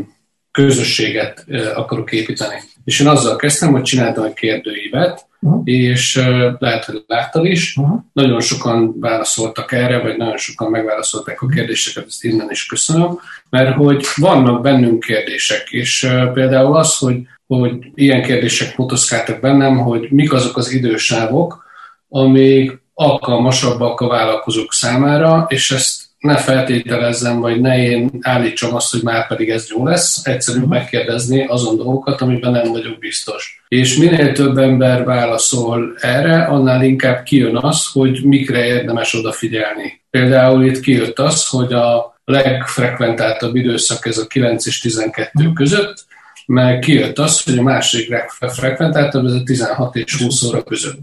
közösséget 0.51 1.45
akarok 1.75 2.13
építeni. 2.13 2.61
És 2.85 3.01
én 3.01 3.07
azzal 3.07 3.37
kezdtem, 3.37 3.73
hogy 3.73 3.83
csináltam 3.83 4.25
egy 4.25 4.35
kérdőívet, 4.35 5.27
uh-huh. 5.45 5.63
és 5.65 6.23
lehet, 6.59 6.85
hogy 6.85 7.05
láttad 7.07 7.45
is, 7.45 7.77
uh-huh. 7.77 8.01
nagyon 8.13 8.41
sokan 8.41 9.01
válaszoltak 9.01 9.73
erre, 9.73 9.99
vagy 9.99 10.17
nagyon 10.17 10.37
sokan 10.37 10.71
megválaszolták 10.71 11.43
a 11.43 11.47
kérdéseket, 11.47 12.07
ezt 12.07 12.25
innen 12.25 12.51
is 12.51 12.67
köszönöm, 12.67 13.19
mert 13.51 13.75
hogy 13.75 14.07
vannak 14.17 14.63
bennünk 14.63 15.05
kérdések, 15.05 15.71
és 15.71 16.09
például 16.33 16.77
az, 16.77 16.97
hogy, 16.97 17.21
hogy 17.47 17.73
ilyen 17.95 18.23
kérdések 18.23 18.77
motoszkáltak 18.77 19.41
bennem, 19.41 19.79
hogy 19.79 20.09
mik 20.11 20.33
azok 20.33 20.57
az 20.57 20.73
idősávok, 20.73 21.65
amik 22.09 22.83
alkalmasabbak 22.95 24.01
a 24.01 24.09
vállalkozók 24.09 24.73
számára, 24.73 25.47
és 25.49 25.71
ezt 25.71 26.04
ne 26.25 26.37
feltételezzem, 26.37 27.41
vagy 27.41 27.61
ne 27.61 27.83
én 27.83 28.11
állítsam 28.21 28.75
azt, 28.75 28.91
hogy 28.91 29.03
már 29.03 29.27
pedig 29.27 29.51
ez 29.51 29.71
jó 29.71 29.87
lesz, 29.87 30.27
egyszerűen 30.27 30.65
mhm. 30.65 30.73
megkérdezni 30.73 31.47
azon 31.47 31.77
dolgokat, 31.77 32.21
amiben 32.21 32.53
nem 32.53 32.73
vagyok 32.73 32.99
biztos. 32.99 33.63
És 33.69 33.97
minél 33.97 34.33
több 34.33 34.59
ember 34.59 35.05
válaszol 35.05 35.95
erre, 36.01 36.45
annál 36.45 36.85
inkább 36.85 37.23
kijön 37.23 37.57
az, 37.57 37.87
hogy 37.93 38.21
mikre 38.23 38.65
érdemes 38.65 39.15
odafigyelni. 39.15 40.01
Például 40.11 40.65
itt 40.65 40.81
kijött 40.81 41.19
az, 41.19 41.49
hogy 41.49 41.73
a 41.73 42.17
legfrekventáltabb 42.25 43.57
időszak 43.57 44.07
ez 44.07 44.19
a 44.19 44.27
9 44.27 44.67
és 44.67 44.81
12 44.81 45.31
mhm. 45.33 45.53
között, 45.53 46.05
meg 46.47 46.79
kijött 46.79 47.19
az, 47.19 47.43
hogy 47.43 47.59
a 47.59 47.63
másik 47.63 48.09
legfrekventáltabb 48.09 49.25
ez 49.25 49.33
a 49.33 49.43
16 49.43 49.97
és 49.97 50.23
20 50.23 50.43
óra 50.43 50.63
között. 50.63 51.01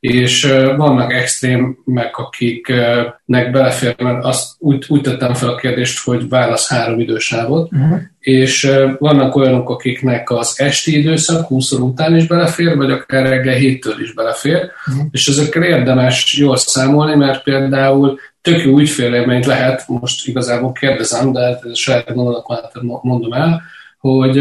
És 0.00 0.44
vannak 0.76 1.12
extrémek, 1.12 2.16
akiknek 2.16 3.50
belefér, 3.50 3.94
mert 3.98 4.24
azt 4.24 4.52
úgy, 4.58 4.84
úgy 4.88 5.00
tettem 5.00 5.34
fel 5.34 5.48
a 5.48 5.54
kérdést, 5.54 6.04
hogy 6.04 6.28
válasz 6.28 6.68
három 6.68 7.00
idősávot, 7.00 7.72
uh-huh. 7.72 7.98
és 8.18 8.70
vannak 8.98 9.36
olyanok, 9.36 9.70
akiknek 9.70 10.30
az 10.30 10.54
esti 10.56 10.98
időszak 10.98 11.46
20 11.46 11.72
óra 11.72 11.84
után 11.84 12.16
is 12.16 12.26
belefér, 12.26 12.76
vagy 12.76 12.90
akár 12.90 13.28
reggel 13.28 13.54
héttől 13.54 14.00
is 14.00 14.12
belefér, 14.14 14.70
uh-huh. 14.86 15.06
és 15.10 15.28
ezekkel 15.28 15.62
érdemes 15.62 16.36
jól 16.38 16.56
számolni, 16.56 17.14
mert 17.14 17.42
például 17.42 18.18
tök 18.42 18.64
jó 18.64 18.78
ügyfélélményt 18.78 19.46
lehet, 19.46 19.84
most 19.86 20.26
igazából 20.26 20.72
kérdezem, 20.72 21.32
de 21.32 21.58
saját 21.72 22.14
gondolatomat 22.14 22.72
mondom 23.02 23.32
el, 23.32 23.62
hogy 24.00 24.40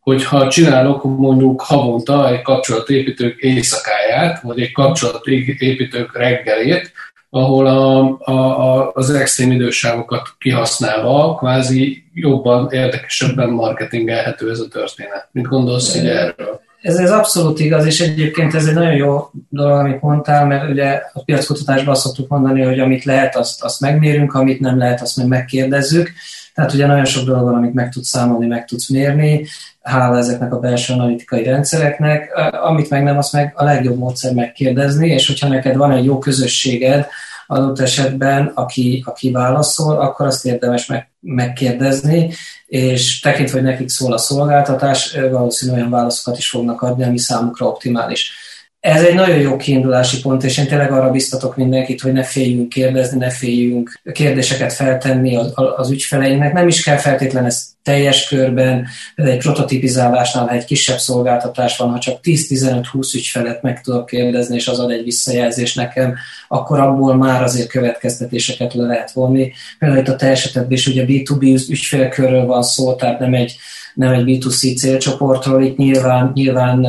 hogyha 0.00 0.48
csinálok 0.48 1.04
mondjuk 1.04 1.60
havonta 1.60 2.28
egy 2.28 2.42
kapcsolatépítők 2.42 3.40
éjszakáját, 3.40 4.40
vagy 4.40 4.60
egy 4.60 4.72
kapcsolatépítők 4.72 6.16
reggelét, 6.16 6.92
ahol 7.30 7.66
a, 7.66 8.18
a, 8.18 8.32
a, 8.32 8.90
az 8.94 9.10
extrém 9.10 9.50
idősávokat 9.50 10.28
kihasználva 10.38 11.34
kvázi 11.34 12.04
jobban, 12.14 12.70
érdekesebben 12.70 13.50
marketingelhető 13.50 14.50
ez 14.50 14.58
a 14.58 14.68
történet. 14.68 15.28
Mit 15.32 15.44
gondolsz 15.44 15.96
így 15.96 16.06
erről? 16.06 16.60
Ez, 16.82 16.96
ez 16.96 17.10
abszolút 17.10 17.60
igaz, 17.60 17.86
és 17.86 18.00
egyébként 18.00 18.54
ez 18.54 18.66
egy 18.66 18.74
nagyon 18.74 18.94
jó 18.94 19.30
dolog, 19.48 19.78
amit 19.78 20.00
mondtál, 20.00 20.46
mert 20.46 20.70
ugye 20.70 21.02
a 21.12 21.24
piackutatásban 21.24 21.94
azt 21.94 22.02
szoktuk 22.02 22.28
mondani, 22.28 22.62
hogy 22.62 22.80
amit 22.80 23.04
lehet, 23.04 23.36
azt, 23.36 23.62
azt 23.62 23.80
megmérünk, 23.80 24.34
amit 24.34 24.60
nem 24.60 24.78
lehet, 24.78 25.00
azt 25.00 25.16
meg 25.16 25.26
megkérdezzük. 25.26 26.12
Tehát 26.54 26.72
ugye 26.72 26.86
nagyon 26.86 27.04
sok 27.04 27.24
dolog 27.24 27.42
van, 27.42 27.54
amit 27.54 27.74
meg 27.74 27.90
tudsz 27.90 28.08
számolni, 28.08 28.46
meg 28.46 28.64
tudsz 28.64 28.88
mérni, 28.88 29.46
hála 29.80 30.18
ezeknek 30.18 30.52
a 30.52 30.58
belső 30.58 30.92
analitikai 30.92 31.42
rendszereknek, 31.42 32.30
amit 32.62 32.90
meg 32.90 33.02
nem, 33.02 33.18
azt 33.18 33.32
meg 33.32 33.52
a 33.56 33.64
legjobb 33.64 33.98
módszer 33.98 34.34
megkérdezni, 34.34 35.08
és 35.08 35.26
hogyha 35.26 35.48
neked 35.48 35.76
van 35.76 35.92
egy 35.92 36.04
jó 36.04 36.18
közösséged, 36.18 37.06
adott 37.46 37.80
esetben, 37.80 38.52
aki, 38.54 39.02
aki 39.06 39.30
válaszol, 39.30 40.00
akkor 40.00 40.26
azt 40.26 40.46
érdemes 40.46 40.86
meg, 40.86 41.10
megkérdezni, 41.20 42.30
és 42.66 43.20
tekintve, 43.20 43.60
hogy 43.60 43.68
nekik 43.68 43.88
szól 43.88 44.12
a 44.12 44.18
szolgáltatás, 44.18 45.16
valószínűleg 45.30 45.80
olyan 45.80 45.92
válaszokat 45.92 46.38
is 46.38 46.48
fognak 46.48 46.82
adni, 46.82 47.04
ami 47.04 47.18
számukra 47.18 47.66
optimális. 47.66 48.32
Ez 48.82 49.02
egy 49.02 49.14
nagyon 49.14 49.38
jó 49.38 49.56
kiindulási 49.56 50.20
pont, 50.20 50.44
és 50.44 50.58
én 50.58 50.66
tényleg 50.66 50.92
arra 50.92 51.10
biztatok 51.10 51.56
mindenkit, 51.56 52.00
hogy 52.00 52.12
ne 52.12 52.22
féljünk 52.22 52.68
kérdezni, 52.68 53.18
ne 53.18 53.30
féljünk 53.30 54.00
kérdéseket 54.12 54.72
feltenni 54.72 55.36
az, 55.36 55.52
az 55.76 55.90
ügyfeleinknek. 55.90 56.52
Nem 56.52 56.68
is 56.68 56.82
kell 56.82 56.96
feltétlenül 56.96 57.48
ezt 57.48 57.64
teljes 57.82 58.28
körben, 58.28 58.86
egy 59.14 59.38
prototipizálásnál, 59.38 60.50
egy 60.50 60.64
kisebb 60.64 60.98
szolgáltatás 60.98 61.76
van, 61.76 61.90
ha 61.90 61.98
csak 61.98 62.18
10-15-20 62.22 63.14
ügyfelet 63.14 63.62
meg 63.62 63.80
tudok 63.80 64.06
kérdezni, 64.06 64.54
és 64.54 64.68
az 64.68 64.78
ad 64.78 64.90
egy 64.90 65.04
visszajelzés 65.04 65.74
nekem, 65.74 66.14
akkor 66.48 66.80
abból 66.80 67.16
már 67.16 67.42
azért 67.42 67.68
következtetéseket 67.68 68.74
le 68.74 68.86
lehet 68.86 69.12
vonni. 69.12 69.52
Például 69.78 70.00
itt 70.00 70.08
a 70.08 70.16
te 70.16 70.26
esetedben 70.26 70.72
is 70.72 70.86
ugye 70.86 71.04
B2B 71.06 71.68
ügyfélkörről 71.68 72.46
van 72.46 72.62
szó, 72.62 72.94
tehát 72.94 73.18
nem 73.18 73.34
egy 73.34 73.56
nem 73.94 74.12
egy 74.12 74.24
B2C 74.26 74.76
célcsoportról, 74.76 75.62
itt 75.62 75.76
nyilván, 75.76 76.30
nyilván 76.34 76.86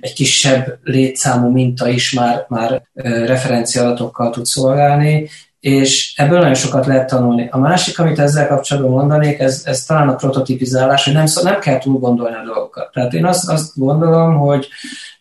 egy 0.00 0.12
kisebb 0.12 0.78
létszámú 0.84 1.50
minta 1.50 1.88
is 1.88 2.12
már, 2.12 2.46
már 2.48 2.82
referenciadatokkal 3.26 4.30
tud 4.30 4.46
szolgálni, 4.46 5.28
és 5.60 6.12
ebből 6.16 6.38
nagyon 6.38 6.54
sokat 6.54 6.86
lehet 6.86 7.08
tanulni. 7.08 7.48
A 7.50 7.58
másik, 7.58 7.98
amit 7.98 8.18
ezzel 8.18 8.46
kapcsolatban 8.46 8.92
mondanék, 8.92 9.38
ez, 9.38 9.62
ez 9.64 9.84
talán 9.84 10.08
a 10.08 10.14
prototipizálás, 10.14 11.04
hogy 11.04 11.12
nem, 11.12 11.26
nem 11.42 11.58
kell 11.58 11.78
túl 11.78 11.98
gondolni 11.98 12.36
a 12.36 12.44
dolgokat. 12.44 12.92
Tehát 12.92 13.12
én 13.12 13.24
azt, 13.24 13.48
azt 13.48 13.72
gondolom, 13.74 14.36
hogy 14.36 14.68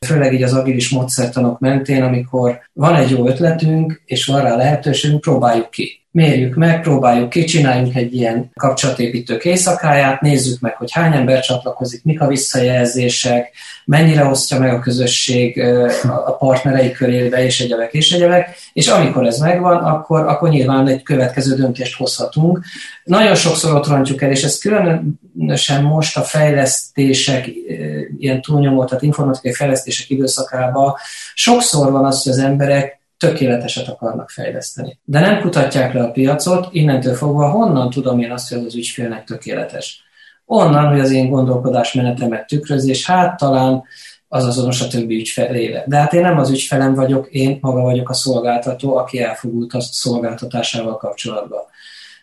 főleg 0.06 0.34
így 0.34 0.44
az 0.44 0.54
agilis 0.54 0.90
módszertanok 0.90 1.60
mentén, 1.60 2.04
amikor 2.04 2.60
van 2.74 2.96
egy 2.96 3.10
jó 3.10 3.28
ötletünk, 3.28 4.02
és 4.06 4.26
van 4.26 4.42
rá 4.42 4.56
lehetőségünk, 4.56 5.22
próbáljuk 5.22 5.70
ki 5.70 6.07
mérjük 6.12 6.56
meg, 6.56 6.82
próbáljuk 6.82 7.30
ki, 7.30 7.44
csináljunk 7.44 7.96
egy 7.96 8.14
ilyen 8.16 8.52
kapcsolatépítő 8.54 9.40
éjszakáját, 9.44 10.22
nézzük 10.22 10.60
meg, 10.60 10.76
hogy 10.76 10.92
hány 10.92 11.14
ember 11.14 11.40
csatlakozik, 11.40 12.04
mik 12.04 12.22
a 12.22 12.28
visszajelzések, 12.28 13.52
mennyire 13.86 14.26
osztja 14.26 14.60
meg 14.60 14.74
a 14.74 14.80
közösség 14.80 15.60
a 16.26 16.36
partnerei 16.36 16.92
körébe, 16.92 17.44
és 17.46 17.60
egyebek, 17.60 17.94
és 17.94 18.12
egyebek, 18.12 18.56
és 18.74 18.88
amikor 18.88 19.26
ez 19.26 19.38
megvan, 19.38 19.78
akkor, 19.78 20.28
akkor 20.28 20.50
nyilván 20.50 20.88
egy 20.88 21.04
következő 21.04 21.56
döntést 21.56 21.98
hozhatunk. 21.98 22.60
Nagyon 23.04 23.36
sokszor 23.36 23.76
ott 23.76 23.88
rontjuk 23.88 24.22
el, 24.22 24.32
és 24.32 24.44
ez 24.44 24.58
különösen 24.58 25.84
most 25.84 26.18
a 26.18 26.22
fejlesztések, 26.22 27.48
ilyen 28.18 28.42
túlnyomó, 28.42 28.86
tehát 28.86 29.04
informatikai 29.04 29.54
fejlesztések 29.54 30.10
időszakában 30.10 30.94
sokszor 31.34 31.92
van 31.92 32.06
az, 32.06 32.24
hogy 32.24 32.32
az 32.32 32.40
emberek 32.40 32.97
tökéleteset 33.18 33.88
akarnak 33.88 34.30
fejleszteni. 34.30 35.00
De 35.04 35.20
nem 35.20 35.42
kutatják 35.42 35.94
le 35.94 36.04
a 36.04 36.12
piacot, 36.12 36.68
innentől 36.72 37.14
fogva 37.14 37.50
honnan 37.50 37.90
tudom 37.90 38.20
én 38.20 38.32
azt, 38.32 38.54
hogy 38.54 38.66
az 38.66 38.76
ügyfélnek 38.76 39.24
tökéletes. 39.24 40.02
Onnan, 40.46 40.88
hogy 40.88 41.00
az 41.00 41.12
én 41.12 41.30
gondolkodásmenetemet 41.30 42.48
tükrözi, 42.48 42.90
és 42.90 43.06
hát 43.06 43.38
talán 43.38 43.84
az 44.28 44.46
azonos 44.46 44.82
a 44.82 44.88
többi 44.88 45.16
ügyfelével. 45.16 45.84
De 45.88 45.98
hát 45.98 46.14
én 46.14 46.22
nem 46.22 46.38
az 46.38 46.50
ügyfelem 46.50 46.94
vagyok, 46.94 47.28
én 47.28 47.58
maga 47.62 47.82
vagyok 47.82 48.10
a 48.10 48.14
szolgáltató, 48.14 48.96
aki 48.96 49.22
elfogult 49.22 49.74
a 49.74 49.82
szolgáltatásával 49.82 50.98
kapcsolatban. 50.98 51.62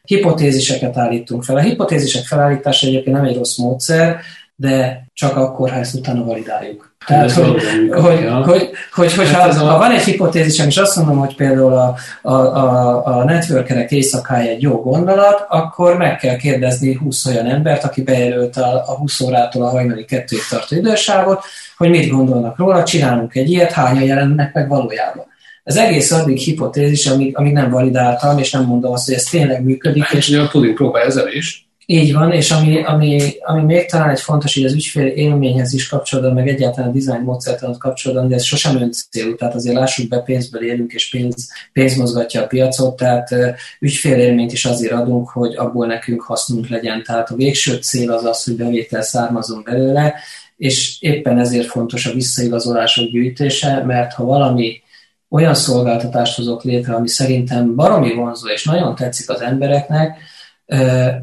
hipotéziseket 0.03 0.97
állítunk 0.97 1.43
fel. 1.43 1.57
A 1.57 1.61
hipotézisek 1.61 2.25
felállítása 2.25 2.87
egyébként 2.87 3.17
nem 3.17 3.25
egy 3.25 3.37
rossz 3.37 3.57
módszer, 3.57 4.21
de 4.57 5.07
csak 5.13 5.37
akkor, 5.37 5.71
ha 5.71 5.77
ezt 5.77 5.95
utána 5.95 6.25
validáljuk. 6.25 6.97
Tehát, 7.07 7.31
hogy, 7.33 7.63
hogy, 7.91 8.21
ja. 8.21 8.35
hogy, 8.35 8.71
hogy, 8.93 9.15
hogy 9.15 9.31
hát 9.31 9.55
ha, 9.55 9.65
a... 9.65 9.69
ha 9.69 9.79
van 9.79 9.91
egy 9.91 10.03
hipotézisem, 10.03 10.67
és 10.67 10.77
azt 10.77 10.97
mondom, 10.97 11.19
hogy 11.19 11.37
például 11.37 11.73
a, 11.73 11.95
a, 12.23 12.33
a, 12.33 13.07
a 13.07 13.25
networkerek 13.25 13.91
éjszakája 13.91 14.51
egy 14.51 14.63
jó 14.63 14.81
gondolat, 14.81 15.47
akkor 15.49 15.97
meg 15.97 16.17
kell 16.17 16.37
kérdezni 16.37 16.95
20 16.95 17.27
olyan 17.27 17.47
embert, 17.47 17.85
aki 17.85 18.03
bejelölt 18.03 18.57
a, 18.57 18.85
a 18.87 18.97
20 18.97 19.21
órától 19.21 19.63
a 19.63 19.69
hajnali 19.69 20.05
kettőig 20.05 20.43
tartó 20.51 20.77
idősávot, 20.77 21.45
hogy 21.77 21.91
mit 21.91 22.11
gondolnak 22.11 22.59
róla, 22.59 22.85
csinálunk 22.85 23.35
egy 23.35 23.51
ilyet, 23.51 23.73
hányan 23.73 24.05
jelennek 24.05 24.55
meg 24.55 24.69
valójában. 24.69 25.25
Ez 25.65 25.77
egész 25.77 26.11
addig 26.13 26.39
hipotézis, 26.39 27.07
amíg, 27.07 27.37
amíg 27.37 27.53
nem 27.53 27.71
validáltam, 27.71 28.39
és 28.39 28.51
nem 28.51 28.65
mondom 28.65 28.93
azt, 28.93 29.07
hogy 29.07 29.15
ez 29.15 29.23
tényleg 29.23 29.63
működik. 29.63 30.03
Hát, 30.03 30.13
és 30.13 30.37
a 30.37 30.49
puding 30.49 30.75
próba 30.75 31.01
ezzel 31.01 31.29
is. 31.29 31.69
Így 31.87 32.13
van, 32.13 32.33
és 32.33 32.51
ami, 32.51 32.83
ami, 32.83 33.21
ami 33.41 33.63
még 33.63 33.87
talán 33.87 34.11
egy 34.11 34.21
fontos, 34.21 34.55
hogy 34.55 34.65
az 34.65 34.73
ügyfél 34.73 35.07
élményhez 35.07 35.73
is 35.73 35.89
kapcsolódóan, 35.89 36.35
meg 36.35 36.49
egyáltalán 36.49 36.91
a 36.91 36.93
design 36.93 37.23
módszertanat 37.23 37.79
kapcsolódóan, 37.79 38.29
de 38.29 38.35
ez 38.35 38.43
sosem 38.43 38.77
öncélú, 38.77 39.35
tehát 39.35 39.55
azért 39.55 39.77
lássuk 39.77 40.09
be, 40.09 40.19
pénzből 40.19 40.65
élünk, 40.65 40.93
és 40.93 41.11
pénz, 41.11 41.49
pénz 41.73 41.97
mozgatja 41.97 42.43
a 42.43 42.47
piacot, 42.47 42.97
tehát 42.97 43.35
ügyfél 43.81 44.19
élményt 44.19 44.53
is 44.53 44.65
azért 44.65 44.93
adunk, 44.93 45.29
hogy 45.29 45.57
abból 45.57 45.87
nekünk 45.87 46.23
hasznunk 46.23 46.69
legyen. 46.69 47.03
Tehát 47.03 47.31
a 47.31 47.35
végső 47.35 47.75
cél 47.75 48.13
az 48.13 48.25
az, 48.25 48.45
hogy 48.45 48.57
bevétel 48.57 49.03
származon 49.03 49.63
belőle, 49.65 50.15
és 50.57 50.97
éppen 51.01 51.39
ezért 51.39 51.67
fontos 51.67 52.07
a 52.07 52.13
visszaigazolások 52.13 53.11
gyűjtése, 53.11 53.83
mert 53.87 54.13
ha 54.13 54.25
valami 54.25 54.83
olyan 55.29 55.55
szolgáltatást 55.55 56.37
hozok 56.37 56.63
létre, 56.63 56.95
ami 56.95 57.09
szerintem 57.09 57.75
baromi 57.75 58.15
vonzó, 58.15 58.49
és 58.49 58.65
nagyon 58.65 58.95
tetszik 58.95 59.31
az 59.31 59.41
embereknek, 59.41 60.19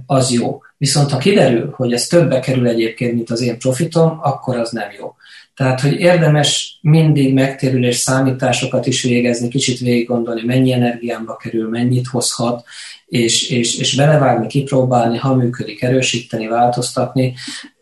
az 0.05 0.31
jó. 0.31 0.61
Viszont 0.77 1.11
ha 1.11 1.17
kiderül, 1.17 1.73
hogy 1.75 1.93
ez 1.93 2.07
többe 2.07 2.39
kerül 2.39 2.67
egyébként, 2.67 3.13
mint 3.13 3.29
az 3.29 3.41
én 3.41 3.59
profitom, 3.59 4.19
akkor 4.21 4.57
az 4.57 4.71
nem 4.71 4.87
jó. 4.99 5.15
Tehát, 5.55 5.81
hogy 5.81 5.99
érdemes 5.99 6.79
mindig 6.81 7.33
megtérülés 7.33 7.95
számításokat 7.95 8.85
is 8.85 9.03
végezni, 9.03 9.47
kicsit 9.47 9.79
végig 9.79 10.07
gondolni, 10.07 10.43
mennyi 10.45 10.73
energiámba 10.73 11.35
kerül, 11.35 11.69
mennyit 11.69 12.07
hozhat, 12.07 12.63
és, 13.05 13.49
és, 13.49 13.77
és 13.77 13.95
belevágni, 13.95 14.47
kipróbálni, 14.47 15.17
ha 15.17 15.35
működik, 15.35 15.81
erősíteni, 15.81 16.47
változtatni. 16.47 17.33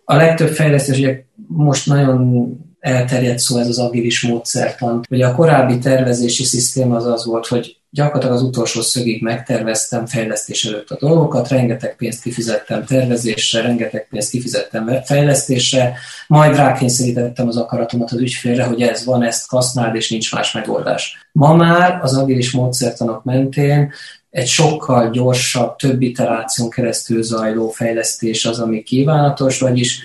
A 0.06 0.15
legtöbb 0.15 0.50
fejlesztés, 0.50 0.98
ugye 0.98 1.24
most 1.48 1.86
nagyon 1.86 2.52
elterjedt 2.80 3.39
szó 3.39 3.58
ez 3.58 3.67
az 3.67 3.80
agilis 3.80 4.22
módszertan. 4.22 5.02
Ugye 5.10 5.26
a 5.28 5.36
korábbi 5.36 5.78
tervezési 5.78 6.43
szisztéma 6.43 6.95
az 6.95 7.06
az 7.06 7.26
volt, 7.26 7.48
hogy 7.48 7.79
gyakorlatilag 7.91 8.36
az 8.36 8.41
utolsó 8.41 8.82
szögig 8.82 9.21
megterveztem 9.21 10.06
fejlesztés 10.06 10.65
előtt 10.65 10.89
a 10.89 10.97
dolgokat, 10.99 11.47
rengeteg 11.47 11.95
pénzt 11.95 12.21
kifizettem 12.21 12.86
tervezésre, 12.86 13.62
rengeteg 13.62 14.08
pénzt 14.10 14.30
kifizettem 14.30 15.02
fejlesztésre, 15.04 15.97
majd 16.28 16.56
rákényszerítettem 16.56 17.47
az 17.47 17.58
akaratomat 17.58 18.12
az 18.12 18.19
ügyfélre, 18.19 18.63
hogy 18.63 18.82
ez 18.82 19.06
van, 19.06 19.23
ezt 19.23 19.49
használd, 19.49 19.95
és 19.95 20.10
nincs 20.10 20.34
más 20.34 20.52
megoldás. 20.52 21.28
Ma 21.32 21.56
már 21.56 21.99
az 22.02 22.17
agilis 22.17 22.52
módszertanok 22.52 23.23
mentén 23.23 23.91
egy 24.30 24.47
sokkal 24.47 25.10
gyorsabb, 25.10 25.75
több 25.75 26.02
iteráción 26.02 26.69
keresztül 26.69 27.23
zajló 27.23 27.69
fejlesztés 27.69 28.45
az, 28.45 28.60
ami 28.60 28.84
kívánatos, 28.84 29.60
vagyis 29.60 29.99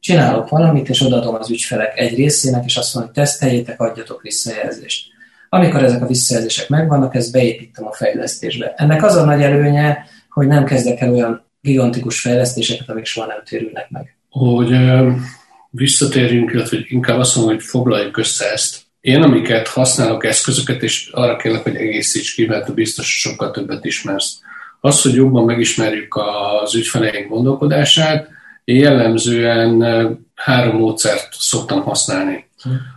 csinálok 0.00 0.48
valamit, 0.48 0.88
és 0.88 1.00
odaadom 1.00 1.34
az 1.34 1.50
ügyfelek 1.50 1.98
egy 1.98 2.14
részének, 2.14 2.64
és 2.64 2.76
azt 2.76 2.94
mondom, 2.94 3.12
hogy 3.14 3.22
teszteljétek, 3.22 3.80
adjatok 3.80 4.22
visszajelzést. 4.22 5.16
Amikor 5.48 5.82
ezek 5.82 6.02
a 6.02 6.06
visszajelzések 6.06 6.68
megvannak, 6.68 7.14
ezt 7.14 7.32
beépítem 7.32 7.86
a 7.86 7.92
fejlesztésbe. 7.92 8.74
Ennek 8.76 9.04
az 9.04 9.14
a 9.14 9.24
nagy 9.24 9.42
előnye, 9.42 10.04
hogy 10.30 10.46
nem 10.46 10.64
kezdek 10.64 11.00
el 11.00 11.12
olyan 11.12 11.44
gigantikus 11.60 12.20
fejlesztéseket, 12.20 12.88
amik 12.88 13.04
soha 13.04 13.26
nem 13.26 13.42
térülnek 13.44 13.90
meg. 13.90 14.16
Hogy 14.30 14.76
visszatérjünk, 15.70 16.52
illetve 16.52 16.78
inkább 16.88 17.18
azt 17.18 17.36
mondom, 17.36 17.54
hogy 17.54 17.64
foglaljuk 17.64 18.16
össze 18.16 18.52
ezt. 18.52 18.86
Én, 19.00 19.22
amiket 19.22 19.68
használok 19.68 20.24
eszközöket, 20.24 20.82
és 20.82 21.08
arra 21.12 21.36
kérlek, 21.36 21.62
hogy 21.62 21.76
egészíts 21.76 22.34
ki, 22.34 22.46
mert 22.46 22.74
biztos 22.74 23.20
sokkal 23.20 23.50
többet 23.50 23.84
ismersz. 23.84 24.40
Az, 24.80 25.02
hogy 25.02 25.14
jobban 25.14 25.44
megismerjük 25.44 26.16
az 26.62 26.74
ügyfeleink 26.74 27.28
gondolkodását, 27.28 28.28
én 28.64 28.76
jellemzően 28.76 29.84
három 30.34 30.76
módszert 30.76 31.28
szoktam 31.30 31.82
használni. 31.82 32.47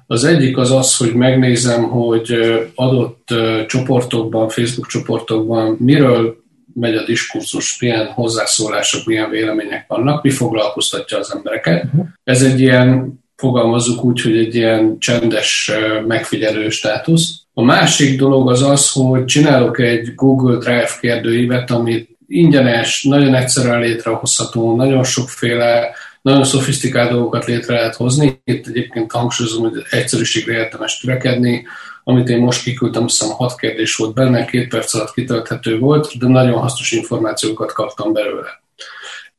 Az 0.07 0.23
egyik 0.23 0.57
az 0.57 0.71
az, 0.71 0.97
hogy 0.97 1.13
megnézem, 1.13 1.83
hogy 1.83 2.33
adott 2.75 3.33
csoportokban, 3.67 4.49
Facebook 4.49 4.87
csoportokban 4.87 5.75
miről 5.79 6.39
megy 6.73 6.95
a 6.95 7.05
diskurzus, 7.05 7.79
milyen 7.79 8.05
hozzászólások, 8.05 9.05
milyen 9.05 9.29
vélemények 9.29 9.85
vannak, 9.87 10.23
mi 10.23 10.29
foglalkoztatja 10.29 11.17
az 11.17 11.33
embereket. 11.35 11.83
Uh-huh. 11.83 12.05
Ez 12.23 12.43
egy 12.43 12.59
ilyen, 12.59 13.19
fogalmazzuk 13.35 14.03
úgy, 14.03 14.21
hogy 14.21 14.37
egy 14.37 14.55
ilyen 14.55 14.95
csendes 14.99 15.71
megfigyelő 16.07 16.69
státusz. 16.69 17.41
A 17.53 17.63
másik 17.63 18.19
dolog 18.19 18.49
az 18.49 18.61
az, 18.61 18.91
hogy 18.91 19.25
csinálok 19.25 19.79
egy 19.79 20.15
Google 20.15 20.57
Drive 20.57 20.97
kérdőívet, 20.99 21.71
amit 21.71 22.09
ingyenes, 22.27 23.03
nagyon 23.03 23.35
egyszerűen 23.35 23.79
létrehozható, 23.79 24.75
nagyon 24.75 25.03
sokféle, 25.03 25.89
nagyon 26.21 26.43
szofisztikált 26.43 27.11
dolgokat 27.11 27.45
létre 27.45 27.75
lehet 27.75 27.95
hozni. 27.95 28.41
Itt 28.43 28.67
egyébként 28.67 29.11
hangsúlyozom, 29.11 29.69
hogy 29.69 29.83
egyszerűségre 29.89 30.53
érdemes 30.53 30.99
törekedni. 30.99 31.65
Amit 32.03 32.29
én 32.29 32.39
most 32.39 32.63
kiküldtem, 32.63 33.03
azt 33.03 33.19
hiszem 33.19 33.35
hat 33.35 33.55
kérdés 33.55 33.95
volt 33.95 34.13
benne, 34.13 34.45
két 34.45 34.67
perc 34.67 34.93
alatt 34.93 35.13
kitölthető 35.13 35.79
volt, 35.79 36.17
de 36.17 36.27
nagyon 36.27 36.59
hasznos 36.59 36.91
információkat 36.91 37.73
kaptam 37.73 38.13
belőle. 38.13 38.61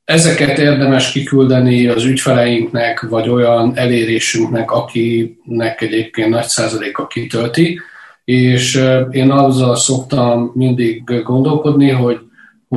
Ezeket 0.04 0.58
érdemes 0.58 1.12
kiküldeni 1.12 1.86
az 1.86 2.04
ügyfeleinknek, 2.04 3.00
vagy 3.00 3.28
olyan 3.28 3.76
elérésünknek, 3.76 4.70
akinek 4.70 5.80
egyébként 5.80 6.28
nagy 6.28 6.46
százaléka 6.46 7.06
kitölti, 7.06 7.80
és 8.24 8.84
én 9.10 9.30
azzal 9.30 9.76
szoktam 9.76 10.52
mindig 10.54 11.22
gondolkodni, 11.22 11.90
hogy 11.90 12.20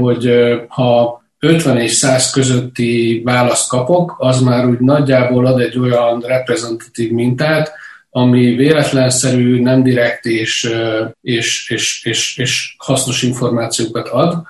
hogy 0.02 0.30
ha 0.68 1.24
50 1.39 1.78
és 1.78 1.91
100 1.91 2.30
közötti 2.30 3.21
választ 3.24 3.69
kapok, 3.69 4.15
az 4.17 4.41
már 4.41 4.65
úgy 4.65 4.80
nagyjából 4.80 5.45
ad 5.45 5.60
egy 5.60 5.78
olyan 5.78 6.19
reprezentatív 6.19 7.12
mintát, 7.12 7.71
ami 8.10 8.56
véletlenszerű, 8.56 9.62
nem 9.62 9.84
direkt 9.84 10.26
és, 10.26 10.76
és, 11.21 11.69
és, 11.69 12.06
és, 12.06 12.38
és 12.38 12.76
hasznos 12.78 13.24
információkat 13.24 14.08
ad. 14.08 14.41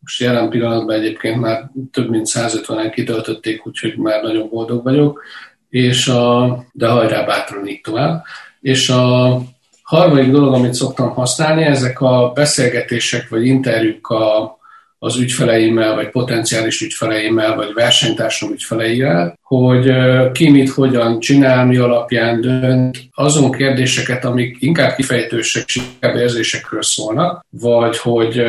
Most 0.00 0.20
jelen 0.20 0.48
pillanatban 0.48 0.94
egyébként 0.94 1.40
már 1.40 1.70
több 1.92 2.10
mint 2.10 2.26
150-en 2.30 2.90
kitöltötték, 2.94 3.66
úgyhogy 3.66 3.96
már 3.96 4.22
nagyon 4.22 4.48
boldog 4.48 4.82
vagyok, 4.82 5.22
és 5.70 6.08
a, 6.08 6.58
de 6.72 6.88
hajrá 6.88 7.22
bátran 7.22 7.66
így 7.66 7.80
tovább. 7.80 8.24
És 8.60 8.88
a 8.88 9.40
harmadik 9.82 10.30
dolog, 10.30 10.54
amit 10.54 10.74
szoktam 10.74 11.10
használni, 11.10 11.62
ezek 11.62 12.00
a 12.00 12.32
beszélgetések 12.34 13.28
vagy 13.28 13.46
interjúk 13.46 14.08
a, 14.08 14.58
az 15.04 15.16
ügyfeleimmel, 15.16 15.94
vagy 15.94 16.10
potenciális 16.10 16.80
ügyfeleimmel, 16.80 17.54
vagy 17.54 17.72
versenytársam 17.74 18.50
ügyfeleivel, 18.52 19.38
hogy 19.42 19.92
ki 20.32 20.50
mit 20.50 20.70
hogyan 20.70 21.20
csinál, 21.20 21.66
mi 21.66 21.76
alapján 21.76 22.40
dönt, 22.40 22.98
azon 23.14 23.52
kérdéseket, 23.52 24.24
amik 24.24 24.56
inkább 24.60 24.94
kifejtősek, 24.94 25.64
inkább 25.74 26.16
érzésekről 26.16 26.82
szólnak, 26.82 27.46
vagy 27.50 27.98
hogy 27.98 28.42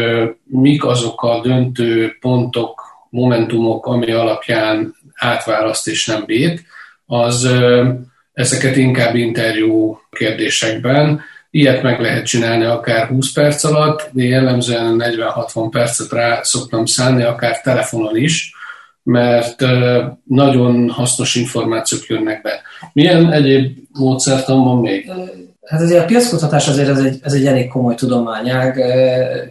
mik 0.44 0.86
azok 0.86 1.24
a 1.24 1.42
döntő 1.44 2.18
pontok, 2.20 2.82
momentumok, 3.10 3.86
ami 3.86 4.12
alapján 4.12 4.96
átválaszt 5.14 5.88
és 5.88 6.06
nem 6.06 6.24
bét, 6.26 6.64
az 7.06 7.50
ezeket 8.34 8.76
inkább 8.76 9.16
interjú 9.16 10.00
kérdésekben, 10.12 11.22
Ilyet 11.56 11.82
meg 11.82 12.00
lehet 12.00 12.26
csinálni 12.26 12.66
akár 12.66 13.08
20 13.08 13.32
perc 13.32 13.64
alatt, 13.64 14.10
de 14.12 14.24
jellemzően 14.24 15.02
40-60 15.54 15.68
percet 15.72 16.12
rá 16.12 16.40
szoktam 16.44 16.86
szállni, 16.86 17.24
akár 17.24 17.62
telefonon 17.62 18.18
is, 18.18 18.54
mert 19.04 19.66
nagyon 20.24 20.90
hasznos 20.90 21.36
információk 21.36 22.06
jönnek 22.08 22.42
be. 22.42 22.62
Milyen 22.94 23.32
egyéb 23.32 23.78
módszertan 23.92 24.64
van 24.64 24.80
még? 24.80 25.12
Hát 25.66 25.82
azért 25.82 26.04
a 26.04 26.06
piackutatás 26.06 26.68
azért 26.68 26.90
ez 26.90 27.00
egy, 27.00 27.20
ez 27.24 27.34
egy 27.34 27.46
elég 27.46 27.68
komoly 27.68 27.96
tudományág, 27.96 28.82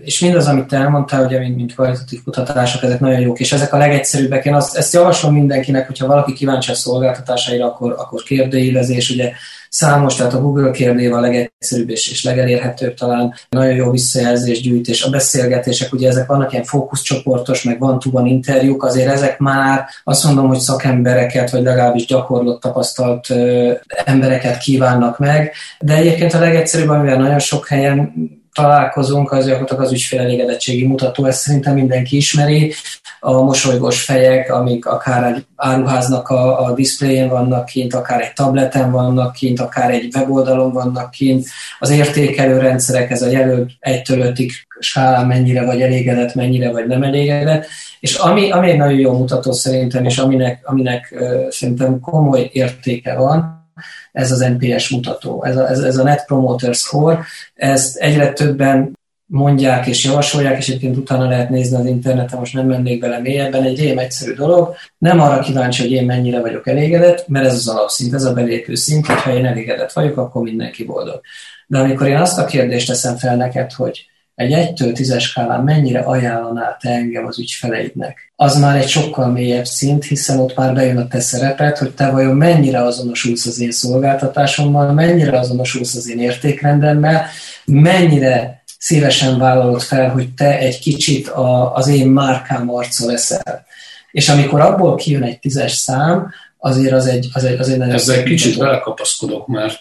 és 0.05 0.21
mindaz, 0.21 0.47
amit 0.47 0.67
te 0.67 0.77
elmondtál, 0.77 1.25
ugye, 1.25 1.39
mint, 1.39 1.57
mint 1.57 1.75
kvalitatív 1.75 2.23
kutatások, 2.25 2.83
ezek 2.83 3.01
nagyon 3.01 3.21
jók, 3.21 3.41
és 3.41 3.53
ezek 3.53 3.73
a 3.73 3.79
legegyszerűbbek. 3.79 4.45
Én 4.45 4.55
azt, 4.55 4.77
ezt 4.77 4.93
javaslom 4.93 5.35
mindenkinek, 5.35 5.87
hogyha 5.87 6.07
valaki 6.07 6.33
kíváncsi 6.33 6.71
a 6.71 6.75
szolgáltatásaira, 6.75 7.67
akkor, 7.67 7.95
akkor 7.99 8.23
kérdőívezés, 8.23 9.11
ugye 9.11 9.33
Számos, 9.75 10.15
tehát 10.15 10.35
a 10.35 10.41
Google 10.41 10.71
kérdéve 10.71 11.17
a 11.17 11.21
legegyszerűbb 11.21 11.91
és, 11.91 12.11
és 12.11 12.25
legelérhetőbb 12.25 12.95
talán, 12.95 13.35
nagyon 13.49 13.75
jó 13.75 13.91
visszajelzés 13.91 14.61
gyűjtés, 14.61 15.03
a 15.03 15.11
beszélgetések, 15.11 15.93
ugye 15.93 16.09
ezek 16.09 16.27
vannak 16.27 16.53
ilyen 16.53 16.65
fókuszcsoportos, 16.65 17.63
meg 17.63 17.79
van 17.79 17.99
van 18.11 18.27
interjúk, 18.27 18.85
azért 18.85 19.11
ezek 19.11 19.39
már 19.39 19.85
azt 20.05 20.25
mondom, 20.25 20.49
hogy 20.49 20.59
szakembereket, 20.59 21.51
vagy 21.51 21.63
legalábbis 21.63 22.07
gyakorlott, 22.07 22.61
tapasztalt 22.61 23.31
ö, 23.31 23.73
embereket 24.05 24.59
kívánnak 24.59 25.19
meg, 25.19 25.53
de 25.81 25.95
egyébként 25.95 26.33
a 26.33 26.39
legegyszerűbb, 26.39 26.89
amivel 26.89 27.17
nagyon 27.17 27.39
sok 27.39 27.69
helyen 27.69 28.13
találkozunk, 28.55 29.33
az 29.33 29.47
gyakorlatilag 29.47 29.83
az 29.83 29.93
ügyfél 29.93 30.21
elégedettségi 30.21 30.87
mutató, 30.87 31.25
ezt 31.25 31.41
szerintem 31.41 31.75
mindenki 31.75 32.17
ismeri. 32.17 32.73
A 33.21 33.43
mosolygós 33.43 34.03
fejek, 34.03 34.53
amik 34.53 34.87
akár 34.87 35.33
egy 35.33 35.47
áruháznak 35.57 36.29
a, 36.29 36.65
a 36.65 36.75
diszpléjén 36.75 37.29
vannak 37.29 37.65
kint, 37.65 37.95
akár 37.95 38.21
egy 38.21 38.33
tableten 38.33 38.91
vannak 38.91 39.33
kint, 39.33 39.61
akár 39.61 39.91
egy 39.91 40.15
weboldalon 40.17 40.73
vannak 40.73 41.11
kint. 41.11 41.47
Az 41.79 41.91
értékelő 41.91 42.59
rendszerek, 42.59 43.11
ez 43.11 43.23
a 43.23 43.31
jelölt 43.31 43.71
1-től 43.81 44.23
5 44.23 44.39
skálán 44.79 45.27
mennyire 45.27 45.65
vagy 45.65 45.81
elégedett, 45.81 46.35
mennyire 46.35 46.71
vagy 46.71 46.87
nem 46.87 47.03
elégedett. 47.03 47.67
És 48.01 48.15
ami, 48.15 48.51
ami 48.51 48.71
egy 48.71 48.77
nagyon 48.77 48.99
jó 48.99 49.19
mutató 49.19 49.53
szerintem, 49.53 50.05
és 50.05 50.19
aminek, 50.19 50.61
aminek 50.65 51.15
szerintem 51.49 52.01
komoly 52.01 52.49
értéke 52.53 53.15
van, 53.15 53.64
ez 54.13 54.33
az 54.33 54.39
NPS 54.39 54.89
mutató, 54.89 55.45
ez 55.45 55.57
a, 55.57 55.69
ez, 55.69 55.79
ez 55.79 55.97
a 55.97 56.03
Net 56.03 56.25
Promoter 56.25 56.75
Score, 56.75 57.25
ezt 57.55 57.97
egyre 57.97 58.33
többen 58.33 58.93
mondják 59.27 59.87
és 59.87 60.05
javasolják, 60.05 60.59
és 60.59 60.69
egyébként 60.69 60.97
utána 60.97 61.29
lehet 61.29 61.49
nézni 61.49 61.77
az 61.77 61.87
interneten, 61.87 62.39
most 62.39 62.55
nem 62.55 62.67
mennék 62.67 63.01
bele 63.01 63.19
mélyebben, 63.19 63.63
egy 63.63 63.79
ilyen 63.79 63.99
egyszerű 63.99 64.33
dolog. 64.35 64.75
Nem 64.99 65.21
arra 65.21 65.43
kíváncsi, 65.43 65.83
hogy 65.83 65.93
én 65.93 66.05
mennyire 66.05 66.41
vagyok 66.41 66.69
elégedett, 66.69 67.29
mert 67.29 67.47
ez 67.47 67.55
az 67.55 67.69
alapszint, 67.69 68.15
ez 68.15 68.25
a 68.25 68.33
belépő 68.33 68.75
szint, 68.75 69.07
hogyha 69.07 69.35
én 69.35 69.47
elégedett 69.47 69.93
vagyok, 69.93 70.17
akkor 70.17 70.43
mindenki 70.43 70.85
boldog. 70.85 71.21
De 71.67 71.79
amikor 71.79 72.07
én 72.07 72.17
azt 72.17 72.39
a 72.39 72.45
kérdést 72.45 72.87
teszem 72.87 73.17
fel 73.17 73.37
neked, 73.37 73.73
hogy 73.73 74.09
egy 74.35 74.53
1-től 74.55 74.93
10 74.93 75.21
skálán 75.21 75.65
mennyire 75.65 76.01
ajánlanál 76.01 76.77
te 76.81 76.91
engem 76.91 77.27
az 77.27 77.39
ügyfeleidnek? 77.39 78.33
Az 78.37 78.59
már 78.59 78.77
egy 78.77 78.89
sokkal 78.89 79.31
mélyebb 79.31 79.65
szint, 79.65 80.05
hiszen 80.05 80.39
ott 80.39 80.57
már 80.57 80.75
bejön 80.75 80.97
a 80.97 81.09
te 81.09 81.21
szerepet, 81.21 81.79
hogy 81.79 81.91
te 81.91 82.11
vajon 82.11 82.37
mennyire 82.37 82.83
azonosulsz 82.83 83.47
az 83.47 83.61
én 83.61 83.71
szolgáltatásommal, 83.71 84.93
mennyire 84.93 85.39
azonosulsz 85.39 85.95
az 85.95 86.09
én 86.09 86.21
értékrendemmel, 86.21 87.27
mennyire 87.65 88.63
szívesen 88.79 89.39
vállalod 89.39 89.83
fel, 89.83 90.11
hogy 90.11 90.35
te 90.35 90.59
egy 90.59 90.79
kicsit 90.79 91.29
a, 91.29 91.75
az 91.75 91.89
én 91.89 92.09
márkám 92.09 92.71
arca 92.71 93.07
leszel. 93.07 93.65
És 94.11 94.29
amikor 94.29 94.61
abból 94.61 94.97
kijön 94.97 95.23
egy 95.23 95.39
tízes 95.39 95.73
szám, 95.73 96.33
azért 96.59 96.93
az 96.93 97.07
egy, 97.07 97.29
az 97.33 97.45
egy, 97.45 97.59
az 97.59 97.69
egy 97.69 97.79
nagyon 97.79 97.95
Ezzel 97.95 98.23
kicsit 98.23 98.59
belekapaszkodok, 98.59 99.47
mert 99.47 99.81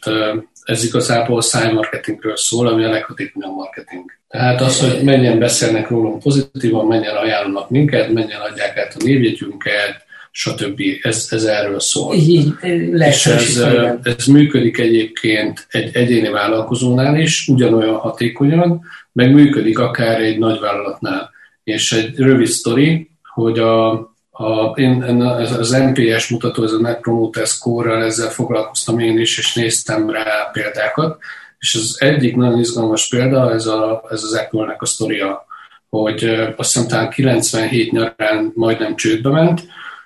ez 0.63 0.83
igazából 0.83 1.41
szájmarketingről 1.41 2.37
szól, 2.37 2.67
ami 2.67 2.83
a 2.83 2.89
leghatékonyabb 2.89 3.55
marketing. 3.55 4.11
Tehát 4.27 4.61
az, 4.61 4.79
hogy 4.79 5.03
mennyien 5.03 5.39
beszélnek 5.39 5.89
rólunk 5.89 6.21
pozitívan, 6.21 6.85
mennyien 6.85 7.15
ajánlanak 7.15 7.69
minket, 7.69 8.13
mennyien 8.13 8.39
adják 8.39 8.77
át 8.77 8.95
a 8.99 9.03
névjegyünket, 9.03 10.03
stb. 10.31 10.81
Ez, 11.01 11.27
ez 11.29 11.43
erről 11.43 11.79
szól. 11.79 12.15
Így, 12.15 12.53
És 12.93 13.25
ez, 13.25 13.63
ez 14.03 14.25
működik 14.25 14.77
egyébként 14.77 15.67
egy 15.69 15.95
egyéni 15.95 16.29
vállalkozónál 16.29 17.19
is, 17.19 17.47
ugyanolyan 17.47 17.95
hatékonyan, 17.95 18.81
meg 19.11 19.33
működik 19.33 19.79
akár 19.79 20.21
egy 20.21 20.37
nagyvállalatnál. 20.37 21.31
És 21.63 21.91
egy 21.91 22.17
rövid 22.17 22.47
sztori, 22.47 23.09
hogy 23.33 23.59
a, 23.59 24.12
a, 24.35 24.79
én, 24.79 25.03
ez 25.39 25.51
az 25.51 25.69
NPS 25.69 26.27
mutató, 26.29 26.63
ez 26.63 26.71
a 26.71 26.79
Net 26.79 26.99
Promoter 26.99 27.47
Score-ral 27.47 28.03
ezzel 28.03 28.29
foglalkoztam 28.29 28.99
én 28.99 29.19
is, 29.19 29.37
és 29.37 29.53
néztem 29.53 30.09
rá 30.09 30.49
példákat, 30.51 31.17
és 31.59 31.75
az 31.75 31.95
egyik 31.99 32.35
nagyon 32.35 32.59
izgalmas 32.59 33.07
példa, 33.07 33.51
ez, 33.51 33.65
a, 33.65 34.03
ez 34.09 34.23
az 34.23 34.33
Apple-nek 34.33 34.81
a 34.81 34.85
sztoria, 34.85 35.45
hogy 35.89 36.23
azt 36.55 36.73
hiszem 36.73 36.87
talán 36.87 37.09
97 37.09 37.91
nyarán 37.91 38.51
majdnem 38.55 38.95
csődbe 38.95 39.29
ment, 39.29 39.61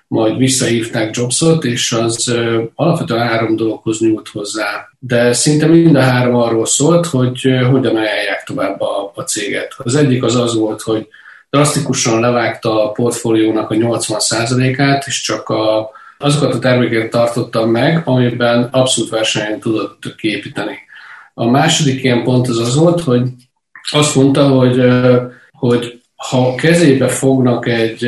majd 0.08 0.36
visszahívták 0.36 1.16
Jobsot, 1.16 1.64
és 1.64 1.92
az 1.92 2.34
alapvetően 2.74 3.28
három 3.28 3.56
dologhoz 3.56 4.00
nyújt 4.00 4.28
hozzá. 4.28 4.88
De 4.98 5.32
szinte 5.32 5.66
mind 5.66 5.96
a 5.96 6.00
három 6.00 6.34
arról 6.34 6.66
szólt, 6.66 7.06
hogy 7.06 7.40
hogyan 7.70 7.96
ajánlják 7.96 8.42
tovább 8.46 8.80
a, 8.80 9.12
a 9.14 9.22
céget. 9.22 9.74
Az 9.78 9.94
egyik 9.94 10.22
az 10.22 10.36
az 10.36 10.54
volt, 10.54 10.80
hogy 10.80 11.08
drasztikusan 11.50 12.20
levágta 12.20 12.84
a 12.84 12.92
portfóliónak 12.92 13.70
a 13.70 13.74
80%-át, 13.74 15.06
és 15.06 15.20
csak 15.20 15.48
a, 15.48 15.90
azokat 16.18 16.54
a 16.54 16.58
termékeket 16.58 17.10
tartotta 17.10 17.66
meg, 17.66 18.02
amiben 18.04 18.68
abszolút 18.72 19.10
versenyen 19.10 19.60
tudott 19.60 20.14
képíteni. 20.16 20.78
A 21.34 21.50
második 21.50 22.02
ilyen 22.02 22.22
pont 22.22 22.48
az 22.48 22.58
az 22.58 22.76
volt, 22.76 23.00
hogy 23.00 23.22
azt 23.90 24.14
mondta, 24.14 24.48
hogy, 24.48 24.82
hogy 25.50 26.00
ha 26.16 26.54
kezébe 26.54 27.08
fognak 27.08 27.66
egy, 27.66 28.04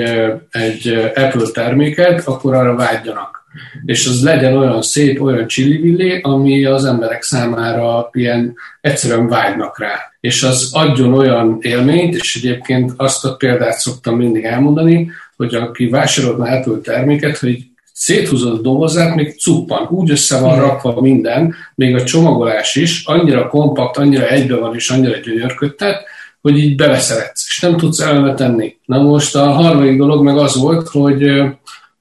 egy 0.50 0.88
Apple 1.14 1.50
terméket, 1.52 2.26
akkor 2.26 2.54
arra 2.54 2.74
vágyjanak. 2.74 3.39
És 3.84 4.06
az 4.06 4.22
legyen 4.22 4.56
olyan 4.56 4.82
szép, 4.82 5.22
olyan 5.22 5.46
csillivillé, 5.46 6.20
ami 6.22 6.64
az 6.64 6.84
emberek 6.84 7.22
számára 7.22 8.08
ilyen 8.12 8.54
egyszerűen 8.80 9.28
vágynak 9.28 9.78
rá. 9.78 9.94
És 10.20 10.42
az 10.42 10.70
adjon 10.72 11.14
olyan 11.14 11.58
élményt, 11.60 12.14
és 12.14 12.36
egyébként 12.36 12.92
azt 12.96 13.24
a 13.24 13.34
példát 13.34 13.78
szoktam 13.78 14.16
mindig 14.16 14.44
elmondani, 14.44 15.10
hogy 15.36 15.54
aki 15.54 15.88
vásárolna 15.88 16.44
Apple 16.44 16.78
terméket, 16.82 17.38
hogy 17.38 17.58
széthúzod 17.92 18.58
a 18.58 18.60
dobozát, 18.60 19.14
még 19.14 19.38
cuppan, 19.38 19.86
úgy 19.90 20.10
össze 20.10 20.40
van 20.40 20.58
rakva 20.58 21.00
minden, 21.00 21.54
még 21.74 21.94
a 21.94 22.04
csomagolás 22.04 22.76
is, 22.76 23.04
annyira 23.04 23.48
kompakt, 23.48 23.96
annyira 23.96 24.28
egybe 24.28 24.56
van 24.56 24.74
és 24.74 24.90
annyira 24.90 25.16
gyönyörködtet, 25.16 26.04
hogy 26.40 26.58
így 26.58 26.76
beleszeretsz, 26.76 27.44
és 27.46 27.60
nem 27.60 27.76
tudsz 27.76 28.00
elme 28.00 28.34
tenni. 28.34 28.76
Na 28.84 29.02
most 29.02 29.36
a 29.36 29.50
harmadik 29.50 29.98
dolog 29.98 30.22
meg 30.24 30.36
az 30.36 30.56
volt, 30.56 30.88
hogy, 30.88 31.22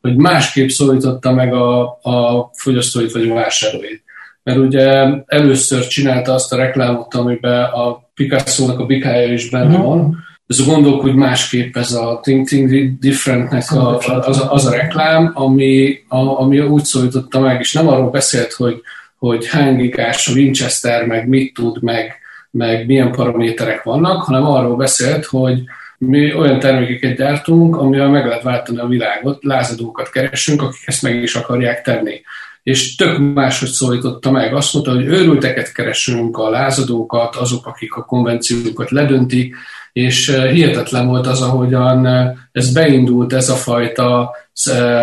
hogy 0.02 0.16
másképp 0.16 0.68
szólította 0.68 1.32
meg 1.32 1.54
a, 1.54 1.82
a 2.02 2.50
fogyasztóit 2.54 3.12
vagy 3.12 3.30
a 3.30 3.34
vásárlóit. 3.34 4.04
Mert 4.44 4.58
ugye 4.58 5.08
először 5.26 5.88
csinálta 5.88 6.34
azt 6.34 6.54
a 6.54 6.56
reklámot, 6.56 7.14
amiben 7.14 7.64
a 7.64 8.10
Picasso-nak 8.14 8.80
a 8.80 8.86
bikája 8.86 9.34
is 9.34 9.50
benne 9.50 9.78
uh-huh. 9.78 9.86
van, 9.86 10.28
ez 10.48 10.60
a 10.60 10.64
gondolkodj 10.64 11.18
másképp, 11.18 11.78
ez 11.78 11.92
a 11.92 12.20
Think 12.22 12.48
Think 12.48 13.00
Differentnek 13.00 13.72
a, 13.72 13.98
az, 13.98 14.40
a, 14.40 14.52
az 14.52 14.66
a 14.66 14.72
reklám, 14.72 15.32
ami, 15.34 15.98
a, 16.08 16.18
ami 16.18 16.60
úgy 16.60 16.84
szólította 16.84 17.40
meg, 17.40 17.60
és 17.60 17.74
nem 17.74 17.88
arról 17.88 18.10
beszélt, 18.10 18.54
hogy, 18.54 18.82
hogy 19.18 19.48
hány 19.48 19.76
gigás 19.76 20.28
a 20.28 20.32
Winchester, 20.32 21.06
meg 21.06 21.28
mit 21.28 21.54
tud, 21.54 21.84
meg, 21.84 22.16
meg 22.52 22.86
milyen 22.86 23.12
paraméterek 23.12 23.84
vannak, 23.84 24.24
hanem 24.24 24.46
arról 24.46 24.76
beszélt, 24.76 25.26
hogy 25.26 25.64
mi 26.00 26.34
olyan 26.34 26.60
termékeket 26.60 27.18
gyártunk, 27.18 27.76
amivel 27.76 28.10
meg 28.10 28.26
lehet 28.26 28.44
váltani 28.44 28.80
a 28.80 28.88
világot, 28.88 29.44
lázadókat 29.44 30.10
keresünk, 30.10 30.62
akik 30.62 30.82
ezt 30.86 31.02
meg 31.02 31.16
is 31.16 31.36
akarják 31.36 31.82
tenni. 31.82 32.22
És 32.64 32.96
tök 32.96 33.34
máshogy 33.34 33.70
szólította 33.70 34.32
meg. 34.32 34.54
Azt 34.54 34.74
mondta, 34.74 34.92
hogy 34.92 35.06
őrülteket 35.06 35.72
keresünk, 35.72 36.38
a 36.38 36.50
lázadókat, 36.50 37.36
azok, 37.36 37.66
akik 37.66 37.94
a 37.94 38.06
konvenciókat 38.06 38.92
ledöntik, 38.92 39.56
és 39.94 40.36
hihetetlen 40.52 41.08
volt 41.08 41.28
az, 41.28 41.42
ahogyan 41.42 42.08
ez 42.52 42.74
beindult 42.74 43.34
ez 43.34 43.50
a 43.50 43.56
fajta 43.56 44.36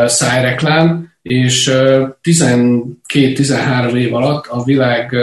szájreklám, 0.06 1.12
és 1.22 1.70
12-13 2.22 3.92
év 3.94 4.14
alatt 4.14 4.46
a 4.46 4.64
világ 4.64 5.16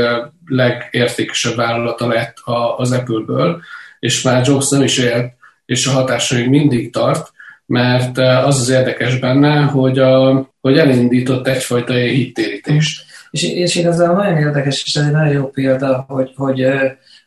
legértékesebb 0.46 1.56
vállalata 1.56 2.08
lett 2.08 2.38
az 2.78 2.92
Apple-ből, 2.92 3.62
és 4.00 4.22
már 4.22 4.48
Jobs 4.48 4.70
nem 4.70 4.82
is 4.82 4.98
élt, 4.98 5.32
és 5.66 5.88
a 5.88 5.92
hatása 5.92 6.36
még 6.36 6.50
mindig 6.50 6.92
tart, 6.92 7.32
mert 7.66 8.18
az 8.18 8.60
az 8.60 8.70
érdekes 8.70 9.20
benne, 9.20 9.62
hogy, 9.62 10.00
a, 10.00 10.50
hogy 10.62 10.78
elindított 10.78 11.48
egyfajta 11.48 11.94
hittérítést. 11.94 13.06
És, 13.32 13.44
és 13.44 13.76
igazából 13.76 14.16
nagyon 14.16 14.38
érdekes, 14.38 14.84
és 14.86 14.96
ez 14.96 15.06
egy 15.06 15.12
nagyon 15.12 15.34
jó 15.34 15.50
példa, 15.50 16.06
hogy, 16.08 16.32
hogy 16.36 16.66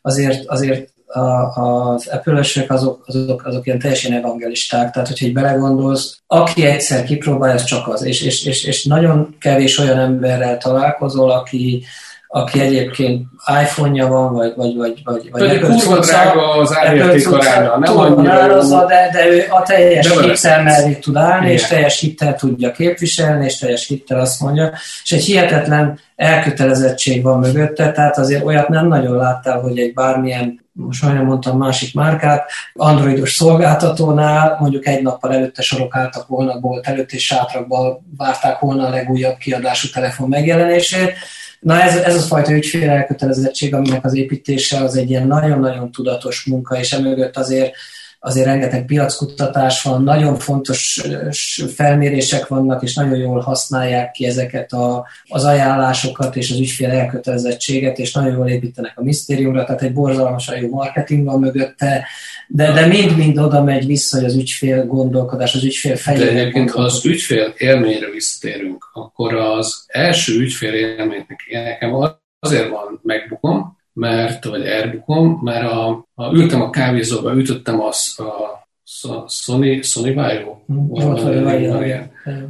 azért, 0.03 0.47
azért 0.47 0.89
a, 1.07 1.61
az 1.61 2.07
apple 2.07 2.45
azok, 2.69 3.05
azok, 3.07 3.45
azok 3.45 3.67
ilyen 3.67 3.79
teljesen 3.79 4.13
evangelisták, 4.13 4.91
tehát 4.91 5.09
hogyha 5.09 5.27
így 5.27 5.33
belegondolsz, 5.33 6.21
aki 6.27 6.65
egyszer 6.65 7.05
kipróbálja, 7.05 7.55
ez 7.55 7.65
csak 7.65 7.89
az, 7.89 8.05
és, 8.05 8.23
és, 8.23 8.45
és, 8.45 8.65
és 8.65 8.85
nagyon 8.85 9.37
kevés 9.41 9.79
olyan 9.79 9.99
emberrel 9.99 10.59
találkozol, 10.59 11.31
aki, 11.31 11.85
aki 12.29 12.61
egyébként 12.61 13.27
iPhone-ja 13.63 14.07
van, 14.07 14.33
vagy, 14.33 14.53
vagy, 14.57 14.77
vagy, 14.77 15.01
vagy, 15.05 15.31
vagy 15.31 15.43
Apple 15.43 15.69
kurva 15.69 15.99
drága 15.99 16.51
az 16.51 16.77
árérték 16.77 17.31
aránya, 17.33 17.79
nem 17.79 17.99
annyira. 17.99 18.85
De, 18.87 19.11
de 19.13 19.27
ő 19.29 19.45
a 19.51 19.63
teljes 19.63 20.09
hittel 20.21 20.63
mellé 20.63 20.95
tud 20.95 21.17
állni, 21.17 21.45
Igen. 21.45 21.57
és 21.57 21.67
teljes 21.67 22.01
hittel 22.01 22.35
tudja 22.35 22.71
képviselni, 22.71 23.45
és 23.45 23.59
teljes 23.59 23.87
hittel 23.87 24.21
azt 24.21 24.41
mondja, 24.41 24.73
és 25.05 25.13
egy 25.13 25.25
hihetetlen 25.25 25.99
elkötelezettség 26.17 27.23
van 27.23 27.39
mögötte, 27.39 27.93
tehát 27.93 28.19
azért 28.19 28.45
olyat 28.45 28.69
nem 28.69 28.87
nagyon 28.87 29.17
láttál, 29.17 29.61
hogy 29.61 29.79
egy 29.79 29.95
bármilyen 29.95 30.65
most 30.73 31.03
majdnem 31.03 31.25
mondtam 31.25 31.59
másik 31.59 31.95
márkát, 31.95 32.51
androidos 32.75 33.33
szolgáltatónál 33.33 34.57
mondjuk 34.61 34.87
egy 34.87 35.03
nappal 35.03 35.33
előtte 35.33 35.63
sorokáltak 35.63 36.27
volna 36.27 36.59
bolt 36.61 36.87
előtt, 36.87 37.13
és 37.13 37.27
sátrakban 37.27 38.07
várták 38.17 38.59
volna 38.59 38.87
a 38.87 38.91
legújabb 38.91 39.37
kiadású 39.37 39.89
telefon 39.93 40.29
megjelenését. 40.29 41.13
Na 41.67 41.83
ez, 41.83 41.97
ez 41.97 42.17
a 42.17 42.21
fajta 42.21 42.53
ügyfél 42.53 42.91
elkötelezettség, 42.91 43.75
aminek 43.75 44.05
az 44.05 44.15
építése 44.15 44.79
az 44.79 44.97
egy 44.97 45.11
ilyen 45.11 45.27
nagyon-nagyon 45.27 45.91
tudatos 45.91 46.45
munka, 46.45 46.79
és 46.79 46.93
emögött 46.93 47.37
azért 47.37 47.75
azért 48.27 48.47
rengeteg 48.47 48.85
piackutatás 48.85 49.83
van, 49.83 50.03
nagyon 50.03 50.39
fontos 50.39 51.03
felmérések 51.75 52.47
vannak, 52.47 52.83
és 52.83 52.95
nagyon 52.95 53.19
jól 53.19 53.41
használják 53.41 54.11
ki 54.11 54.27
ezeket 54.27 54.73
a, 54.73 55.07
az 55.29 55.45
ajánlásokat 55.45 56.37
és 56.37 56.51
az 56.51 56.59
ügyfél 56.59 56.91
elkötelezettséget, 56.91 57.99
és 57.99 58.13
nagyon 58.13 58.33
jól 58.33 58.49
építenek 58.49 58.93
a 58.97 59.03
misztériumra, 59.03 59.65
tehát 59.65 59.83
egy 59.83 59.93
borzalmasan 59.93 60.57
jó 60.57 60.69
marketing 60.69 61.25
van 61.25 61.41
mögötte, 61.41 62.07
de, 62.49 62.73
de 62.73 62.87
mind-mind 62.87 63.39
oda 63.39 63.63
megy 63.63 63.87
vissza, 63.87 64.17
hogy 64.17 64.27
az 64.27 64.35
ügyfél 64.35 64.87
gondolkodás, 64.87 65.55
az 65.55 65.65
ügyfél 65.65 65.97
fejében. 65.97 66.35
De 66.35 66.41
egyébként, 66.41 66.71
ha 66.71 66.83
az 66.83 67.07
ügyfél 67.07 67.55
élményre 67.57 68.11
visszatérünk, 68.11 68.91
akkor 68.93 69.35
az 69.35 69.85
első 69.87 70.41
ügyfél 70.41 70.73
élménynek 70.73 71.41
nekem 71.51 71.95
azért 72.39 72.69
van 72.69 73.01
megbukom, 73.03 73.76
mert, 73.97 74.45
vagy 74.45 74.63
elbukom, 74.63 75.41
mert 75.43 75.71
a, 75.73 76.07
a, 76.15 76.33
ültem 76.33 76.61
a 76.61 76.71
kávézóba, 76.71 77.35
ütöttem 77.35 77.81
az 77.81 78.19
a 78.19 79.29
Sony, 79.29 79.83
Sony 79.83 80.15
Vaio? 80.15 80.57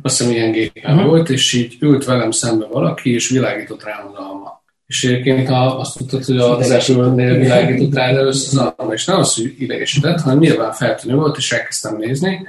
Azt 0.03 0.19
hiszem 0.19 0.33
ilyen 0.33 0.53
gépen 0.53 0.95
uh-huh. 0.95 1.09
volt, 1.09 1.29
és 1.31 1.53
így 1.53 1.77
ült 1.81 2.05
velem 2.05 2.31
szembe 2.31 2.67
valaki, 2.67 3.15
és 3.15 3.29
világított 3.29 3.85
rám 3.85 4.07
az 4.13 4.19
alma. 4.19 4.63
És 4.87 5.05
egyébként 5.05 5.49
ha 5.49 5.65
azt 5.65 5.97
tudtad, 5.97 6.25
hogy 6.25 6.37
az 6.37 6.71
Apple-nél 6.71 7.39
világított 7.39 7.95
rá 7.95 8.09
először 8.09 8.61
az 8.61 8.73
alma, 8.77 8.93
és 8.93 9.05
nem 9.05 9.19
az, 9.19 9.35
hogy 9.35 9.55
idegesített, 9.59 10.21
hanem 10.21 10.39
nyilván 10.39 10.73
feltűnő 10.73 11.15
volt, 11.17 11.37
és 11.37 11.53
elkezdtem 11.53 11.97
nézni, 11.97 12.47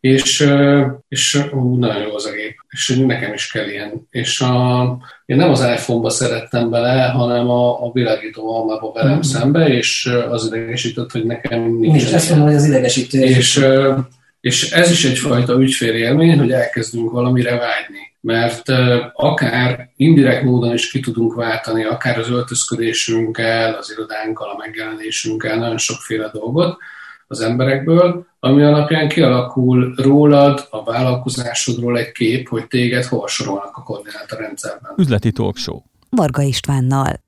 és, 0.00 0.48
és 1.08 1.42
ú, 1.52 1.78
nagyon 1.78 2.02
jó 2.02 2.14
az 2.14 2.26
a 2.26 2.30
gép, 2.30 2.54
és 2.68 3.02
nekem 3.06 3.32
is 3.32 3.50
kell 3.50 3.68
ilyen. 3.68 4.06
És 4.10 4.40
a, 4.40 4.98
én 5.26 5.36
nem 5.36 5.50
az 5.50 5.60
iPhone-ba 5.60 6.10
szerettem 6.10 6.70
bele, 6.70 7.02
hanem 7.02 7.50
a, 7.50 7.86
a 7.86 7.90
világító 7.92 8.54
almába 8.54 8.92
velem 8.92 9.10
mm-hmm. 9.10 9.20
szembe, 9.20 9.68
és 9.68 10.10
az 10.30 10.46
idegesített, 10.46 11.10
hogy 11.10 11.24
nekem 11.24 11.62
nincs. 11.62 11.94
Nincs, 11.94 12.12
ezt 12.12 12.28
mondom, 12.28 12.46
hogy 12.46 12.56
az 12.56 12.66
idegesítő. 12.66 13.18
És, 13.18 13.66
és 14.40 14.70
ez 14.70 14.90
is 14.90 15.04
egyfajta 15.04 15.60
ügyfélélmény, 15.60 16.38
hogy 16.38 16.52
elkezdünk 16.52 17.10
valamire 17.10 17.50
vágyni. 17.50 18.08
Mert 18.20 18.68
akár 19.12 19.90
indirekt 19.96 20.42
módon 20.42 20.72
is 20.72 20.90
ki 20.90 21.00
tudunk 21.00 21.34
váltani, 21.34 21.84
akár 21.84 22.18
az 22.18 22.30
öltözködésünkkel, 22.30 23.74
az 23.74 23.90
irodánkkal, 23.90 24.50
a 24.50 24.56
megjelenésünkkel, 24.58 25.56
nagyon 25.56 25.78
sokféle 25.78 26.30
dolgot, 26.32 26.78
az 27.30 27.40
emberekből, 27.40 28.26
ami 28.40 28.62
alapján 28.62 29.08
kialakul 29.08 29.94
rólad, 29.96 30.66
a 30.70 30.84
vállalkozásodról 30.84 31.98
egy 31.98 32.12
kép, 32.12 32.48
hogy 32.48 32.66
téged 32.66 33.04
hol 33.04 33.28
sorolnak 33.28 33.76
a 33.76 33.82
koordinátorrendszerben. 33.82 34.92
Üzleti 34.96 35.32
talkshow. 35.32 35.80
Varga 36.10 36.42
Istvánnal. 36.42 37.20